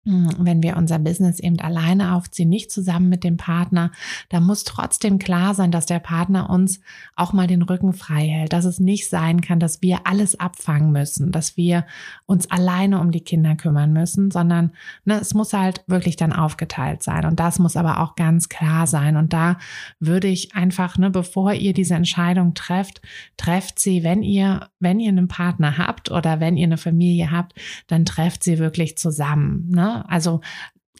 wenn 0.07 0.63
wir 0.63 0.77
unser 0.77 0.99
Business 0.99 1.39
eben 1.39 1.59
alleine 1.59 2.15
aufziehen, 2.15 2.47
nicht 2.47 2.71
zusammen 2.71 3.09
mit 3.09 3.25
dem 3.25 3.35
Partner, 3.35 3.91
da 4.29 4.39
muss 4.39 4.63
trotzdem 4.63 5.19
klar 5.19 5.53
sein, 5.53 5.69
dass 5.71 5.85
der 5.85 5.99
Partner 5.99 6.49
uns 6.49 6.79
auch 7.15 7.33
mal 7.33 7.47
den 7.47 7.61
Rücken 7.61 7.91
frei 7.91 8.25
hält, 8.25 8.53
dass 8.53 8.63
es 8.63 8.79
nicht 8.79 9.09
sein 9.09 9.41
kann, 9.41 9.59
dass 9.59 9.81
wir 9.81 10.07
alles 10.07 10.39
abfangen 10.39 10.93
müssen, 10.93 11.33
dass 11.33 11.57
wir 11.57 11.85
uns 12.25 12.49
alleine 12.49 13.01
um 13.01 13.11
die 13.11 13.21
Kinder 13.21 13.55
kümmern 13.55 13.91
müssen, 13.91 14.31
sondern 14.31 14.71
ne, 15.03 15.19
es 15.19 15.33
muss 15.33 15.51
halt 15.51 15.83
wirklich 15.87 16.15
dann 16.15 16.31
aufgeteilt 16.31 17.03
sein 17.03 17.25
und 17.25 17.39
das 17.39 17.59
muss 17.59 17.75
aber 17.75 17.99
auch 17.99 18.15
ganz 18.15 18.47
klar 18.47 18.87
sein 18.87 19.17
und 19.17 19.33
da 19.33 19.57
würde 19.99 20.27
ich 20.27 20.55
einfach, 20.55 20.97
ne, 20.97 21.09
bevor 21.09 21.51
ihr 21.51 21.73
diese 21.73 21.95
Entscheidung 21.95 22.53
trefft, 22.53 23.01
trefft 23.35 23.79
sie, 23.79 24.03
wenn 24.03 24.23
ihr, 24.23 24.69
wenn 24.79 25.01
ihr 25.01 25.09
einen 25.09 25.27
Partner 25.27 25.77
habt 25.77 26.11
oder 26.11 26.39
wenn 26.39 26.55
ihr 26.55 26.67
eine 26.67 26.77
Familie 26.77 27.29
habt, 27.29 27.53
dann 27.87 28.05
trefft 28.05 28.43
sie 28.43 28.57
wirklich 28.57 28.97
zusammen, 28.97 29.69
ne? 29.69 29.96
Also 30.07 30.41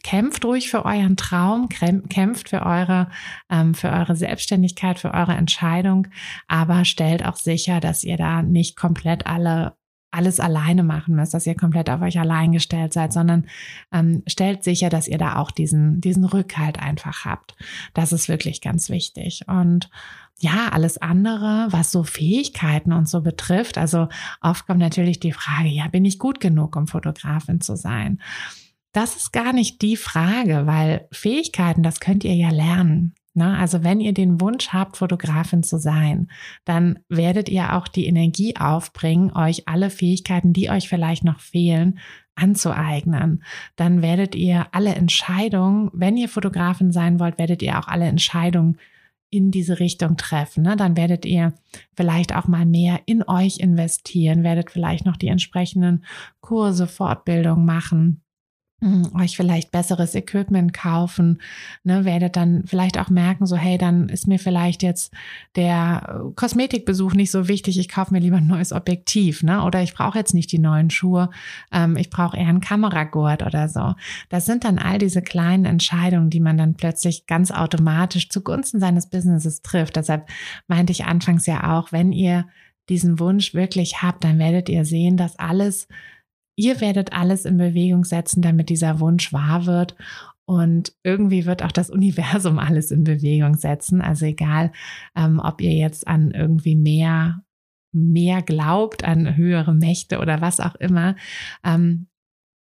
kämpft 0.02 0.44
ruhig 0.44 0.70
für 0.70 0.84
euren 0.84 1.16
Traum, 1.16 1.68
kämpft 1.68 2.50
für 2.50 2.64
eure, 2.64 3.08
ähm, 3.50 3.74
für 3.74 3.90
eure 3.90 4.16
Selbstständigkeit, 4.16 4.98
für 4.98 5.12
eure 5.12 5.34
Entscheidung, 5.34 6.08
aber 6.46 6.84
stellt 6.84 7.24
auch 7.26 7.36
sicher, 7.36 7.80
dass 7.80 8.04
ihr 8.04 8.16
da 8.16 8.42
nicht 8.42 8.76
komplett 8.76 9.26
alle 9.26 9.76
alles 10.10 10.40
alleine 10.40 10.82
machen 10.82 11.16
müsst, 11.16 11.34
dass 11.34 11.46
ihr 11.46 11.54
komplett 11.54 11.90
auf 11.90 12.00
euch 12.00 12.18
allein 12.18 12.52
gestellt 12.52 12.94
seid, 12.94 13.12
sondern 13.12 13.46
ähm, 13.92 14.22
stellt 14.26 14.64
sicher, 14.64 14.88
dass 14.88 15.06
ihr 15.06 15.18
da 15.18 15.36
auch 15.36 15.50
diesen, 15.50 16.00
diesen 16.00 16.24
Rückhalt 16.24 16.78
einfach 16.78 17.26
habt. 17.26 17.54
Das 17.92 18.12
ist 18.12 18.26
wirklich 18.26 18.62
ganz 18.62 18.88
wichtig. 18.88 19.42
Und 19.48 19.90
ja, 20.38 20.70
alles 20.72 20.96
andere, 20.96 21.66
was 21.70 21.90
so 21.90 22.04
Fähigkeiten 22.04 22.92
und 22.92 23.06
so 23.06 23.20
betrifft, 23.20 23.76
also 23.76 24.08
oft 24.40 24.66
kommt 24.66 24.80
natürlich 24.80 25.20
die 25.20 25.32
Frage, 25.32 25.68
ja, 25.68 25.88
bin 25.88 26.06
ich 26.06 26.18
gut 26.18 26.40
genug, 26.40 26.76
um 26.76 26.86
Fotografin 26.86 27.60
zu 27.60 27.76
sein? 27.76 28.18
Das 28.92 29.16
ist 29.16 29.32
gar 29.32 29.52
nicht 29.52 29.82
die 29.82 29.96
Frage, 29.96 30.66
weil 30.66 31.06
Fähigkeiten, 31.12 31.82
das 31.82 32.00
könnt 32.00 32.24
ihr 32.24 32.34
ja 32.34 32.50
lernen. 32.50 33.14
Ne? 33.38 33.56
Also 33.56 33.84
wenn 33.84 34.00
ihr 34.00 34.14
den 34.14 34.40
Wunsch 34.40 34.70
habt, 34.70 34.96
Fotografin 34.96 35.62
zu 35.62 35.78
sein, 35.78 36.28
dann 36.64 36.98
werdet 37.08 37.48
ihr 37.48 37.76
auch 37.76 37.86
die 37.86 38.06
Energie 38.06 38.56
aufbringen, 38.56 39.30
euch 39.32 39.68
alle 39.68 39.90
Fähigkeiten, 39.90 40.52
die 40.52 40.70
euch 40.70 40.88
vielleicht 40.88 41.22
noch 41.22 41.38
fehlen, 41.38 42.00
anzueignen. 42.34 43.44
Dann 43.76 44.02
werdet 44.02 44.34
ihr 44.34 44.66
alle 44.72 44.94
Entscheidungen, 44.94 45.90
wenn 45.92 46.16
ihr 46.16 46.28
Fotografin 46.28 46.90
sein 46.90 47.20
wollt, 47.20 47.38
werdet 47.38 47.62
ihr 47.62 47.78
auch 47.78 47.86
alle 47.86 48.06
Entscheidungen 48.06 48.78
in 49.30 49.50
diese 49.50 49.78
Richtung 49.78 50.16
treffen. 50.16 50.64
Ne? 50.64 50.76
Dann 50.76 50.96
werdet 50.96 51.24
ihr 51.26 51.52
vielleicht 51.94 52.34
auch 52.34 52.48
mal 52.48 52.64
mehr 52.64 53.00
in 53.06 53.22
euch 53.22 53.58
investieren, 53.58 54.42
werdet 54.42 54.70
vielleicht 54.70 55.04
noch 55.04 55.16
die 55.16 55.28
entsprechenden 55.28 56.04
Kurse, 56.40 56.86
Fortbildung 56.88 57.64
machen 57.64 58.22
euch 59.14 59.36
vielleicht 59.36 59.72
besseres 59.72 60.14
Equipment 60.14 60.72
kaufen, 60.72 61.40
ne, 61.82 62.04
werdet 62.04 62.36
dann 62.36 62.62
vielleicht 62.64 62.98
auch 62.98 63.10
merken, 63.10 63.44
so 63.44 63.56
hey, 63.56 63.76
dann 63.76 64.08
ist 64.08 64.28
mir 64.28 64.38
vielleicht 64.38 64.84
jetzt 64.84 65.12
der 65.56 66.02
äh, 66.28 66.34
Kosmetikbesuch 66.36 67.14
nicht 67.14 67.32
so 67.32 67.48
wichtig, 67.48 67.78
ich 67.78 67.88
kaufe 67.88 68.12
mir 68.12 68.20
lieber 68.20 68.36
ein 68.36 68.46
neues 68.46 68.72
Objektiv, 68.72 69.42
ne, 69.42 69.64
oder 69.64 69.82
ich 69.82 69.94
brauche 69.94 70.16
jetzt 70.16 70.32
nicht 70.32 70.52
die 70.52 70.60
neuen 70.60 70.90
Schuhe, 70.90 71.30
ähm, 71.72 71.96
ich 71.96 72.08
brauche 72.08 72.36
eher 72.36 72.46
einen 72.46 72.60
Kameragurt 72.60 73.42
oder 73.42 73.68
so. 73.68 73.94
Das 74.28 74.46
sind 74.46 74.62
dann 74.62 74.78
all 74.78 74.98
diese 74.98 75.22
kleinen 75.22 75.64
Entscheidungen, 75.64 76.30
die 76.30 76.40
man 76.40 76.56
dann 76.56 76.74
plötzlich 76.74 77.26
ganz 77.26 77.50
automatisch 77.50 78.28
zugunsten 78.28 78.78
seines 78.78 79.10
Businesses 79.10 79.62
trifft. 79.62 79.96
Deshalb 79.96 80.28
meinte 80.68 80.92
ich 80.92 81.04
anfangs 81.04 81.46
ja 81.46 81.76
auch, 81.76 81.90
wenn 81.90 82.12
ihr 82.12 82.46
diesen 82.88 83.18
Wunsch 83.18 83.54
wirklich 83.54 84.02
habt, 84.02 84.24
dann 84.24 84.38
werdet 84.38 84.68
ihr 84.68 84.84
sehen, 84.84 85.16
dass 85.16 85.38
alles 85.38 85.88
Ihr 86.58 86.80
werdet 86.80 87.12
alles 87.12 87.44
in 87.44 87.56
Bewegung 87.56 88.04
setzen, 88.04 88.42
damit 88.42 88.68
dieser 88.68 88.98
Wunsch 88.98 89.32
wahr 89.32 89.66
wird. 89.66 89.94
Und 90.44 90.92
irgendwie 91.04 91.46
wird 91.46 91.62
auch 91.62 91.70
das 91.70 91.88
Universum 91.88 92.58
alles 92.58 92.90
in 92.90 93.04
Bewegung 93.04 93.54
setzen. 93.54 94.00
Also 94.00 94.26
egal, 94.26 94.72
ähm, 95.14 95.38
ob 95.38 95.60
ihr 95.60 95.72
jetzt 95.72 96.08
an 96.08 96.32
irgendwie 96.32 96.74
mehr, 96.74 97.44
mehr 97.92 98.42
glaubt, 98.42 99.04
an 99.04 99.36
höhere 99.36 99.72
Mächte 99.72 100.18
oder 100.18 100.40
was 100.40 100.58
auch 100.58 100.74
immer. 100.74 101.14
Ähm, 101.62 102.08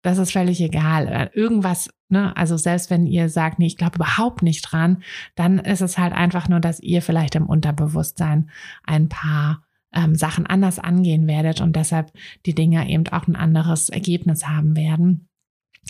das 0.02 0.18
ist 0.18 0.34
völlig 0.34 0.60
egal. 0.60 1.08
Äh, 1.08 1.30
irgendwas, 1.34 1.90
ne, 2.10 2.36
also 2.36 2.58
selbst 2.58 2.90
wenn 2.90 3.06
ihr 3.06 3.30
sagt, 3.30 3.58
nee, 3.58 3.68
ich 3.68 3.78
glaube 3.78 3.96
überhaupt 3.96 4.44
nicht 4.44 4.64
dran, 4.64 5.02
dann 5.36 5.60
ist 5.60 5.82
es 5.82 5.98
halt 5.98 6.12
einfach 6.12 6.50
nur, 6.50 6.60
dass 6.60 6.82
ihr 6.82 7.02
vielleicht 7.02 7.36
im 7.36 7.46
Unterbewusstsein 7.46 8.50
ein 8.84 9.08
paar 9.08 9.64
ähm, 9.94 10.16
Sachen 10.16 10.46
anders 10.46 10.80
angehen 10.80 11.28
werdet 11.28 11.62
und 11.62 11.76
deshalb 11.76 12.12
die 12.46 12.56
Dinge 12.56 12.90
eben 12.90 13.08
auch 13.10 13.28
ein 13.28 13.36
anderes 13.36 13.90
Ergebnis 13.90 14.48
haben 14.48 14.76
werden. 14.76 15.28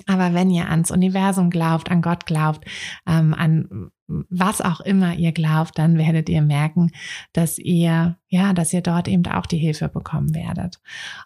Aber 0.05 0.33
wenn 0.33 0.51
ihr 0.51 0.69
ans 0.69 0.91
Universum 0.91 1.49
glaubt, 1.49 1.89
an 1.89 2.01
Gott 2.01 2.25
glaubt, 2.25 2.65
ähm, 3.07 3.33
an 3.33 3.89
was 4.07 4.61
auch 4.61 4.79
immer 4.79 5.15
ihr 5.15 5.33
glaubt, 5.33 5.77
dann 5.77 5.97
werdet 5.97 6.29
ihr 6.29 6.41
merken, 6.41 6.91
dass 7.33 7.57
ihr, 7.57 8.17
ja, 8.29 8.53
dass 8.53 8.71
ihr 8.71 8.81
dort 8.81 9.07
eben 9.07 9.25
auch 9.25 9.45
die 9.45 9.57
Hilfe 9.57 9.89
bekommen 9.89 10.33
werdet. 10.33 10.79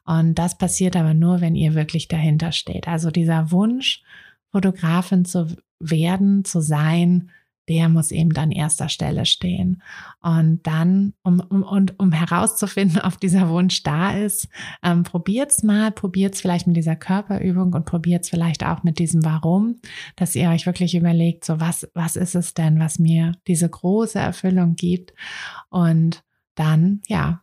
Und 0.03 0.36
das 0.36 0.57
passiert 0.57 0.95
aber 0.95 1.13
nur, 1.13 1.41
wenn 1.41 1.55
ihr 1.55 1.75
wirklich 1.75 2.07
dahinter 2.07 2.51
steht. 2.51 2.88
Also 2.88 3.12
dieser 3.12 3.51
Wunsch, 3.51 4.01
Fotografin 4.51 5.25
zu 5.25 5.55
werden, 5.79 6.43
zu 6.43 6.60
sein, 6.62 7.29
der 7.69 7.89
muss 7.89 8.12
eben 8.12 8.36
an 8.38 8.52
erster 8.52 8.89
Stelle 8.89 9.26
stehen. 9.26 9.82
Und 10.21 10.62
dann, 10.63 11.13
um, 11.24 11.39
um, 11.39 11.63
und, 11.63 12.00
um 12.00 12.12
herauszufinden, 12.12 13.02
ob 13.02 13.19
dieser 13.19 13.50
Wunsch 13.50 13.84
da 13.84 14.12
ist, 14.12 14.47
ähm, 14.84 15.04
probiert's 15.04 15.63
mal, 15.63 15.91
probiert's 15.91 16.41
vielleicht 16.41 16.67
mit 16.67 16.76
dieser 16.76 16.95
Körperübung 16.95 17.74
und 17.74 17.86
probiert's 17.86 18.30
vielleicht 18.30 18.65
auch 18.65 18.84
mit 18.84 19.00
diesem 19.00 19.24
Warum, 19.24 19.80
dass 20.15 20.36
ihr 20.36 20.50
euch 20.50 20.65
wirklich 20.65 20.95
überlegt, 20.95 21.45
so 21.45 21.60
was, 21.60 21.89
was 21.93 22.15
ist 22.15 22.36
es 22.36 22.54
denn, 22.54 22.80
was 22.80 23.00
mir 23.00 23.34
diese 23.47 23.69
große 23.69 24.19
Erfüllung 24.19 24.76
gibt? 24.76 25.13
Und 25.69 26.24
dann, 26.56 27.02
ja, 27.08 27.41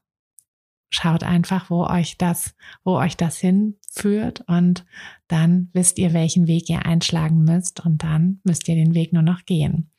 schaut 0.90 1.22
einfach, 1.22 1.70
wo 1.70 1.84
euch 1.86 2.16
das, 2.18 2.54
wo 2.84 2.96
euch 2.96 3.16
das 3.16 3.38
hinführt 3.38 4.42
und 4.46 4.86
dann 5.26 5.68
wisst 5.72 5.98
ihr, 5.98 6.12
welchen 6.12 6.46
Weg 6.46 6.70
ihr 6.70 6.86
einschlagen 6.86 7.44
müsst 7.44 7.84
und 7.84 8.02
dann 8.02 8.40
müsst 8.44 8.68
ihr 8.68 8.74
den 8.74 8.94
Weg 8.94 9.12
nur 9.12 9.22
noch 9.22 9.44
gehen. 9.44 9.90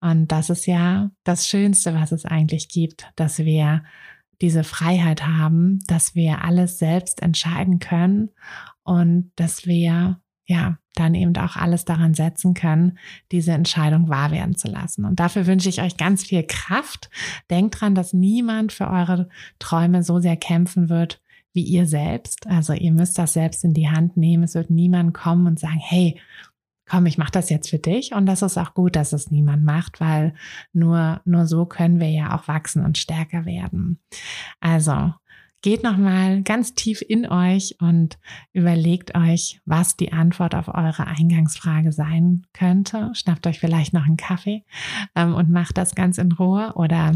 Und 0.00 0.30
das 0.30 0.50
ist 0.50 0.66
ja 0.66 1.10
das 1.24 1.48
Schönste, 1.48 1.94
was 1.94 2.12
es 2.12 2.24
eigentlich 2.24 2.68
gibt, 2.68 3.10
dass 3.16 3.38
wir 3.38 3.82
diese 4.40 4.62
Freiheit 4.62 5.26
haben, 5.26 5.80
dass 5.86 6.14
wir 6.14 6.44
alles 6.44 6.78
selbst 6.78 7.22
entscheiden 7.22 7.80
können 7.80 8.30
und 8.84 9.32
dass 9.34 9.66
wir 9.66 10.20
ja, 10.48 10.78
dann 10.94 11.14
eben 11.14 11.36
auch 11.36 11.56
alles 11.56 11.84
daran 11.84 12.14
setzen 12.14 12.54
können, 12.54 12.98
diese 13.30 13.52
Entscheidung 13.52 14.08
wahr 14.08 14.30
werden 14.30 14.56
zu 14.56 14.66
lassen. 14.68 15.04
Und 15.04 15.20
dafür 15.20 15.46
wünsche 15.46 15.68
ich 15.68 15.82
euch 15.82 15.96
ganz 15.98 16.24
viel 16.24 16.42
Kraft. 16.42 17.10
Denkt 17.50 17.80
dran, 17.80 17.94
dass 17.94 18.14
niemand 18.14 18.72
für 18.72 18.88
eure 18.88 19.28
Träume 19.58 20.02
so 20.02 20.18
sehr 20.18 20.36
kämpfen 20.36 20.88
wird 20.88 21.20
wie 21.52 21.62
ihr 21.62 21.86
selbst. 21.86 22.46
Also 22.46 22.72
ihr 22.72 22.92
müsst 22.92 23.18
das 23.18 23.34
selbst 23.34 23.62
in 23.62 23.74
die 23.74 23.90
Hand 23.90 24.16
nehmen. 24.16 24.42
Es 24.42 24.54
wird 24.54 24.70
niemand 24.70 25.12
kommen 25.12 25.46
und 25.46 25.60
sagen, 25.60 25.80
hey, 25.80 26.18
komm, 26.88 27.04
ich 27.04 27.18
mache 27.18 27.32
das 27.32 27.50
jetzt 27.50 27.68
für 27.68 27.78
dich 27.78 28.14
und 28.14 28.24
das 28.24 28.40
ist 28.40 28.56
auch 28.56 28.72
gut, 28.72 28.96
dass 28.96 29.12
es 29.12 29.30
niemand 29.30 29.64
macht, 29.64 30.00
weil 30.00 30.32
nur, 30.72 31.20
nur 31.26 31.46
so 31.46 31.66
können 31.66 32.00
wir 32.00 32.08
ja 32.08 32.34
auch 32.34 32.48
wachsen 32.48 32.82
und 32.82 32.96
stärker 32.96 33.44
werden. 33.44 34.00
Also, 34.60 35.12
geht 35.62 35.82
nochmal 35.82 36.42
ganz 36.42 36.74
tief 36.74 37.02
in 37.06 37.28
euch 37.28 37.76
und 37.80 38.18
überlegt 38.52 39.16
euch, 39.16 39.60
was 39.64 39.96
die 39.96 40.12
Antwort 40.12 40.54
auf 40.54 40.68
eure 40.68 41.06
Eingangsfrage 41.06 41.92
sein 41.92 42.46
könnte. 42.52 43.10
Schnappt 43.14 43.46
euch 43.46 43.58
vielleicht 43.58 43.92
noch 43.92 44.06
einen 44.06 44.16
Kaffee 44.16 44.64
ähm, 45.14 45.34
und 45.34 45.50
macht 45.50 45.76
das 45.76 45.94
ganz 45.94 46.18
in 46.18 46.32
Ruhe 46.32 46.72
oder 46.74 47.14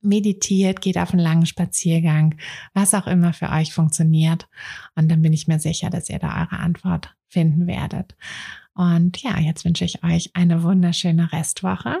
meditiert, 0.00 0.80
geht 0.80 0.98
auf 0.98 1.12
einen 1.12 1.22
langen 1.22 1.46
Spaziergang, 1.46 2.36
was 2.74 2.94
auch 2.94 3.06
immer 3.06 3.32
für 3.32 3.50
euch 3.50 3.72
funktioniert. 3.72 4.48
Und 4.94 5.10
dann 5.10 5.20
bin 5.20 5.32
ich 5.32 5.48
mir 5.48 5.58
sicher, 5.58 5.90
dass 5.90 6.08
ihr 6.08 6.18
da 6.18 6.42
eure 6.42 6.60
Antwort 6.60 7.14
finden 7.28 7.66
werdet. 7.66 8.14
Und 8.74 9.20
ja, 9.22 9.38
jetzt 9.38 9.64
wünsche 9.64 9.84
ich 9.84 10.02
euch 10.04 10.30
eine 10.34 10.62
wunderschöne 10.62 11.32
Restwoche 11.32 12.00